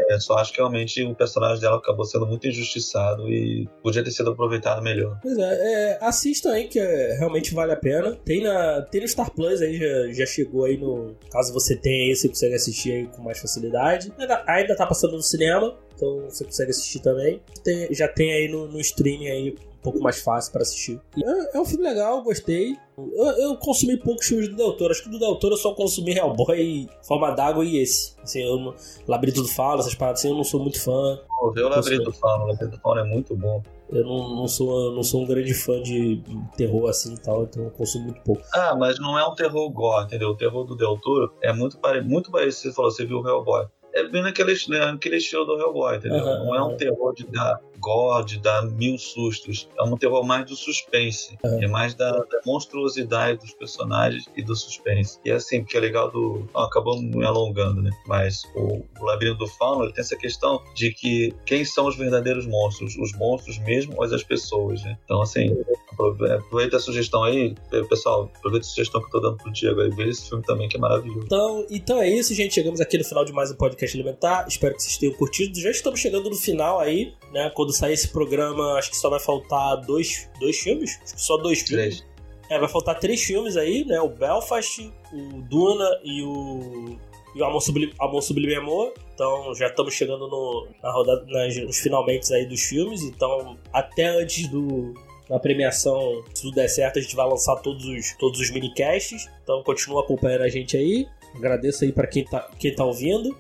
É, 0.10 0.20
só 0.20 0.36
acho 0.38 0.52
que 0.52 0.58
realmente 0.58 1.04
o 1.04 1.16
personagem 1.16 1.60
dela 1.60 1.78
acabou 1.78 2.06
sendo 2.06 2.26
muito 2.26 2.48
injustiçado 2.48 3.30
e 3.30 3.68
podia 3.82 4.04
ter 4.04 4.12
sido 4.12 4.32
aproveitado 4.32 4.82
melhor. 4.82 5.20
Pois 5.22 5.38
é, 5.38 5.42
é 5.42 5.98
assista 6.02 6.52
aí 6.52 6.68
que 6.68 6.80
é, 6.80 7.18
realmente 7.18 7.54
vale 7.54 7.72
a 7.72 7.78
pena. 7.78 8.16
Tem, 8.26 8.44
na, 8.44 8.82
tem 8.84 9.02
no 9.02 9.08
Star 9.08 9.32
Plus 9.32 9.62
aí, 9.62 9.78
já, 9.78 10.12
já 10.12 10.26
chegou 10.26 10.66
aí 10.66 10.78
no. 10.78 11.16
Caso 11.32 11.54
você 11.54 11.76
tenha 11.76 12.06
aí, 12.06 12.16
você 12.16 12.28
consegue 12.28 12.56
assistir 12.56 12.92
aí 12.92 13.08
com 13.08 13.22
mais 13.22 13.40
facilidade. 13.40 14.14
Ainda, 14.18 14.44
ainda 14.48 14.76
tá 14.76 14.86
passando 14.86 15.14
no 15.14 15.22
cinema, 15.22 15.78
então 15.96 16.26
você 16.30 16.44
consegue 16.44 16.72
assistir 16.72 17.00
também. 17.00 17.42
Tem, 17.64 17.94
já 17.94 18.08
tem 18.08 18.34
aí 18.34 18.48
no, 18.48 18.68
no 18.68 18.80
streaming 18.80 19.28
aí 19.28 19.56
pouco 19.84 20.00
mais 20.02 20.22
fácil 20.22 20.52
para 20.52 20.62
assistir. 20.62 21.00
É, 21.18 21.58
é, 21.58 21.60
um 21.60 21.66
filme 21.66 21.84
legal, 21.84 22.24
gostei. 22.24 22.78
Eu, 22.98 23.26
eu, 23.26 23.58
consumi 23.58 23.98
poucos 23.98 24.28
filmes 24.28 24.48
do 24.50 24.56
Del 24.56 24.74
Toro. 24.74 24.92
Acho 24.92 25.04
que 25.04 25.10
do 25.10 25.20
Del 25.20 25.36
Toro 25.36 25.54
eu 25.54 25.58
só 25.58 25.74
consumi 25.74 26.16
Hellboy, 26.16 26.88
Forma 27.02 27.32
d'Água 27.32 27.66
e 27.66 27.78
esse. 27.78 28.16
Assim, 28.24 28.42
eu, 28.42 28.74
Labirinto 29.08 29.42
do 29.42 29.48
Falo, 29.48 29.82
essas 29.82 29.96
paradas 29.96 30.22
assim, 30.22 30.30
eu 30.30 30.36
não 30.36 30.44
sou 30.44 30.60
muito 30.60 30.82
fã. 30.82 31.20
Pô, 31.40 31.52
vê 31.52 31.62
o 31.62 31.70
Labirinto 31.70 32.06
do 32.06 32.14
Falo. 32.14 32.46
O 32.46 32.48
Labirinto 32.48 32.78
do 32.78 32.82
Falo 32.82 33.00
é 33.00 33.04
muito 33.04 33.36
bom. 33.36 33.62
Eu 33.92 34.06
não, 34.06 34.36
não, 34.36 34.48
sou, 34.48 34.92
não 34.94 35.04
sou 35.04 35.22
um 35.22 35.26
grande 35.26 35.54
fã 35.54 35.82
de 35.82 36.24
terror 36.56 36.90
assim 36.90 37.14
e 37.14 37.18
tal, 37.18 37.44
então 37.44 37.64
eu 37.64 37.72
consumo 37.72 38.06
muito 38.06 38.22
pouco. 38.22 38.42
Ah, 38.54 38.76
mas 38.76 38.98
não 39.00 39.20
é 39.20 39.28
um 39.28 39.36
terror 39.36 39.70
gore, 39.70 40.06
entendeu? 40.06 40.30
O 40.30 40.38
terror 40.38 40.64
do 40.64 40.76
Del 40.76 40.98
Toro 40.98 41.32
é 41.42 41.54
muito, 41.54 41.78
pare... 41.78 42.02
muito 42.02 42.32
parecido. 42.32 42.70
Você 42.70 42.76
falou, 42.76 42.92
você 42.92 43.06
viu 43.06 43.20
o 43.20 43.28
Hellboy 43.28 43.68
é 43.94 44.04
bem 44.08 44.24
naquele, 44.24 44.56
naquele 44.68 45.18
estilo 45.18 45.46
do 45.46 45.60
Hellboy, 45.60 45.98
entendeu? 45.98 46.24
Uhum, 46.24 46.46
não 46.46 46.56
é 46.56 46.64
um 46.64 46.76
terror 46.76 47.14
de 47.14 47.26
dar 47.28 47.60
God, 47.84 48.38
dá 48.38 48.62
mil 48.62 48.98
sustos. 48.98 49.68
É 49.78 49.84
um 49.84 49.98
terror 49.98 50.24
mais 50.26 50.46
do 50.46 50.56
suspense. 50.56 51.38
É, 51.44 51.66
é 51.66 51.68
mais 51.68 51.94
da, 51.94 52.12
da, 52.12 52.40
monstruosidade 52.46 53.40
dos 53.40 53.54
personagens 53.54 54.26
e 54.36 54.42
do 54.42 54.56
suspense. 54.56 55.20
E 55.26 55.30
é 55.30 55.34
assim, 55.34 55.62
porque 55.62 55.78
é 55.78 55.82
legal 55.82 56.10
do. 56.10 56.48
Oh, 56.54 56.60
acabou 56.60 57.00
me 57.02 57.26
alongando, 57.26 57.82
né? 57.82 57.92
Mas 58.08 58.44
o, 58.56 58.86
o 59.00 59.06
Labirinto 59.06 59.40
do 59.40 59.48
Fauno 59.48 59.92
tem 59.92 60.02
essa 60.02 60.16
questão 60.16 60.64
de 60.74 60.92
que 60.92 61.34
quem 61.46 61.66
são 61.66 61.88
os 61.88 61.98
verdadeiros 61.98 62.48
monstros? 62.48 62.96
Os 62.98 63.14
monstros 63.14 63.60
mesmo 63.60 63.94
ou 63.98 64.04
as 64.04 64.24
pessoas, 64.24 64.82
né? 64.84 64.98
Então, 65.04 65.22
assim, 65.22 65.56
aproveita 65.94 66.78
a 66.78 66.80
sugestão 66.80 67.24
aí, 67.24 67.56
pessoal. 67.90 68.32
Aproveita 68.38 68.66
a 68.66 68.70
sugestão 68.70 69.02
que 69.02 69.08
eu 69.08 69.12
tô 69.12 69.20
dando 69.20 69.38
pro 69.38 69.52
Diego 69.52 69.82
aí. 69.82 69.90
Veja 69.90 70.10
esse 70.10 70.30
filme 70.30 70.44
também, 70.44 70.68
que 70.68 70.78
é 70.78 70.80
maravilhoso. 70.80 71.26
Então, 71.26 71.66
então 71.70 72.02
é 72.02 72.10
isso, 72.10 72.34
gente. 72.34 72.54
Chegamos 72.54 72.82
aqui 72.82 72.98
no 72.98 73.04
final 73.04 73.24
de 73.26 73.32
mais 73.32 73.52
um 73.52 73.56
podcast 73.56 73.96
alimentar. 73.96 74.46
Espero 74.48 74.76
que 74.76 74.84
vocês 74.84 74.98
tenham 74.98 75.16
curtido. 75.16 75.60
Já 75.60 75.70
estamos 75.70 76.00
chegando 76.00 76.30
no 76.30 76.36
final 76.36 76.80
aí, 76.80 77.14
né? 77.32 77.52
Quando 77.56 77.74
sair 77.74 77.94
esse 77.94 78.08
programa, 78.08 78.74
acho 78.74 78.92
que 78.92 78.98
só 78.98 79.10
vai 79.10 79.20
faltar 79.20 79.82
dois, 79.82 80.30
dois 80.40 80.58
filmes. 80.60 81.00
Acho 81.04 81.16
que 81.16 81.22
só 81.22 81.38
dois 81.38 81.62
filmes. 81.62 82.00
Três. 82.00 82.14
É, 82.50 82.60
vai 82.60 82.70
faltar 82.70 83.00
três 83.00 83.24
filmes 83.24 83.58
aí, 83.58 83.86
né? 83.86 84.00
O 84.02 84.10
Belfast, 84.10 84.92
o 85.12 85.42
Duna 85.42 85.90
e 86.04 86.22
o. 86.24 86.98
E 87.36 87.42
o 87.42 87.46
Amor 87.46 87.62
Sublime, 87.62 87.92
Amor 88.00 88.22
Sublime 88.22 88.56
Amor. 88.56 88.94
Então 89.14 89.56
já 89.56 89.68
estamos 89.68 89.94
chegando 89.94 90.28
no, 90.28 90.68
na 90.82 90.92
rodada, 90.92 91.26
nas, 91.28 91.58
nos 91.58 91.80
finalmente 91.80 92.32
aí 92.34 92.46
dos 92.46 92.62
filmes. 92.62 93.02
Então, 93.02 93.58
até 93.72 94.06
antes 94.06 94.48
do, 94.48 94.94
na 95.30 95.40
premiação, 95.40 96.24
se 96.34 96.42
tudo 96.44 96.56
der 96.56 96.68
certo, 96.68 97.00
a 97.00 97.02
gente 97.02 97.16
vai 97.16 97.28
lançar 97.28 97.56
todos 97.58 97.86
os, 97.86 98.18
todos 98.18 98.40
os 98.40 98.52
minicasts. 98.52 99.30
Então 99.44 99.64
continua 99.64 100.04
acompanhando 100.04 100.42
a 100.42 100.50
gente 100.50 100.78
aí. 100.78 101.08
Agradeço 101.36 101.84
aí 101.84 101.92
para 101.92 102.08
quem 102.08 102.26
tá, 102.26 102.48
quem 102.60 102.76
tá 102.76 102.86
ouvindo 102.86 103.36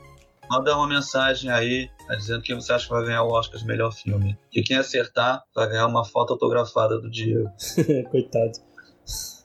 manda 0.50 0.76
uma 0.76 0.88
mensagem 0.88 1.50
aí 1.50 1.90
tá 2.08 2.16
dizendo 2.16 2.42
que 2.42 2.54
você 2.54 2.74
acha 2.74 2.86
que 2.86 2.92
vai 2.92 3.06
ganhar 3.06 3.24
o 3.24 3.32
Oscar 3.32 3.60
de 3.60 3.66
melhor 3.66 3.92
filme. 3.92 4.38
E 4.54 4.62
quem 4.62 4.78
acertar 4.78 5.44
vai 5.56 5.68
ganhar 5.68 5.88
uma 5.88 6.06
foto 6.06 6.34
autografada 6.34 7.00
do 7.00 7.10
Diego. 7.10 7.50
Coitado. 8.12 8.60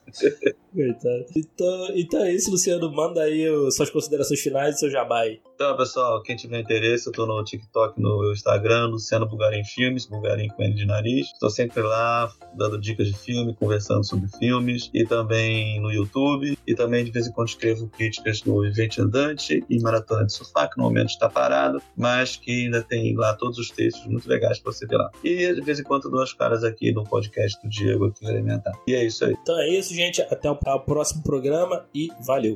Coitado. 0.73 1.25
Então, 1.35 1.87
então 1.95 2.23
é 2.23 2.31
isso, 2.33 2.51
Luciano. 2.51 2.91
Manda 2.91 3.21
aí 3.21 3.45
suas 3.71 3.89
considerações 3.89 4.39
finais 4.41 4.75
e 4.75 4.79
seu 4.79 4.91
jabá 4.91 5.21
aí. 5.21 5.41
Então, 5.61 5.75
pessoal, 5.75 6.23
quem 6.23 6.37
tiver 6.37 6.61
interesse, 6.61 7.05
eu 7.07 7.11
tô 7.11 7.25
no 7.25 7.43
TikTok, 7.43 7.99
no 7.99 8.31
Instagram, 8.31 8.85
Luciano 8.91 9.27
Bugarim 9.27 9.61
Filmes, 9.65 10.05
Bugarim 10.05 10.47
com 10.47 10.63
N 10.63 10.73
de 10.73 10.85
nariz. 10.85 11.27
Estou 11.33 11.49
sempre 11.49 11.81
lá 11.81 12.31
dando 12.55 12.79
dicas 12.79 13.07
de 13.07 13.13
filme, 13.13 13.53
conversando 13.53 14.05
sobre 14.05 14.29
filmes 14.39 14.89
e 14.93 15.05
também 15.05 15.81
no 15.81 15.91
YouTube. 15.91 16.57
E 16.65 16.73
também 16.73 17.03
de 17.03 17.11
vez 17.11 17.27
em 17.27 17.33
quando 17.33 17.49
escrevo 17.49 17.89
críticas 17.89 18.41
no 18.45 18.65
Evento 18.65 19.01
Andante 19.01 19.61
e 19.69 19.81
Maratona 19.81 20.25
de 20.25 20.31
Sofá, 20.31 20.65
que 20.65 20.77
no 20.77 20.85
momento 20.85 21.09
está 21.09 21.27
parado, 21.27 21.81
mas 21.97 22.37
que 22.37 22.63
ainda 22.63 22.81
tem 22.81 23.13
lá 23.17 23.33
todos 23.33 23.57
os 23.57 23.69
textos 23.69 24.05
muito 24.05 24.29
legais 24.29 24.59
para 24.59 24.71
você 24.71 24.87
ver 24.87 24.95
lá. 24.95 25.11
E 25.25 25.53
de 25.53 25.59
vez 25.59 25.77
em 25.77 25.83
quando 25.83 26.09
duas 26.09 26.31
caras 26.31 26.63
aqui 26.63 26.93
no 26.93 27.03
podcast 27.03 27.61
do 27.61 27.67
Diego 27.67 28.05
aqui 28.05 28.25
Elementar. 28.25 28.79
E 28.87 28.95
é 28.95 29.05
isso 29.05 29.25
aí. 29.25 29.35
Então 29.41 29.59
é 29.59 29.67
isso, 29.67 29.93
gente. 29.93 30.21
Até 30.21 30.49
o 30.49 30.55
próximo 30.55 31.21
programa 31.21 31.85
e 31.93 32.07
valeu! 32.25 32.55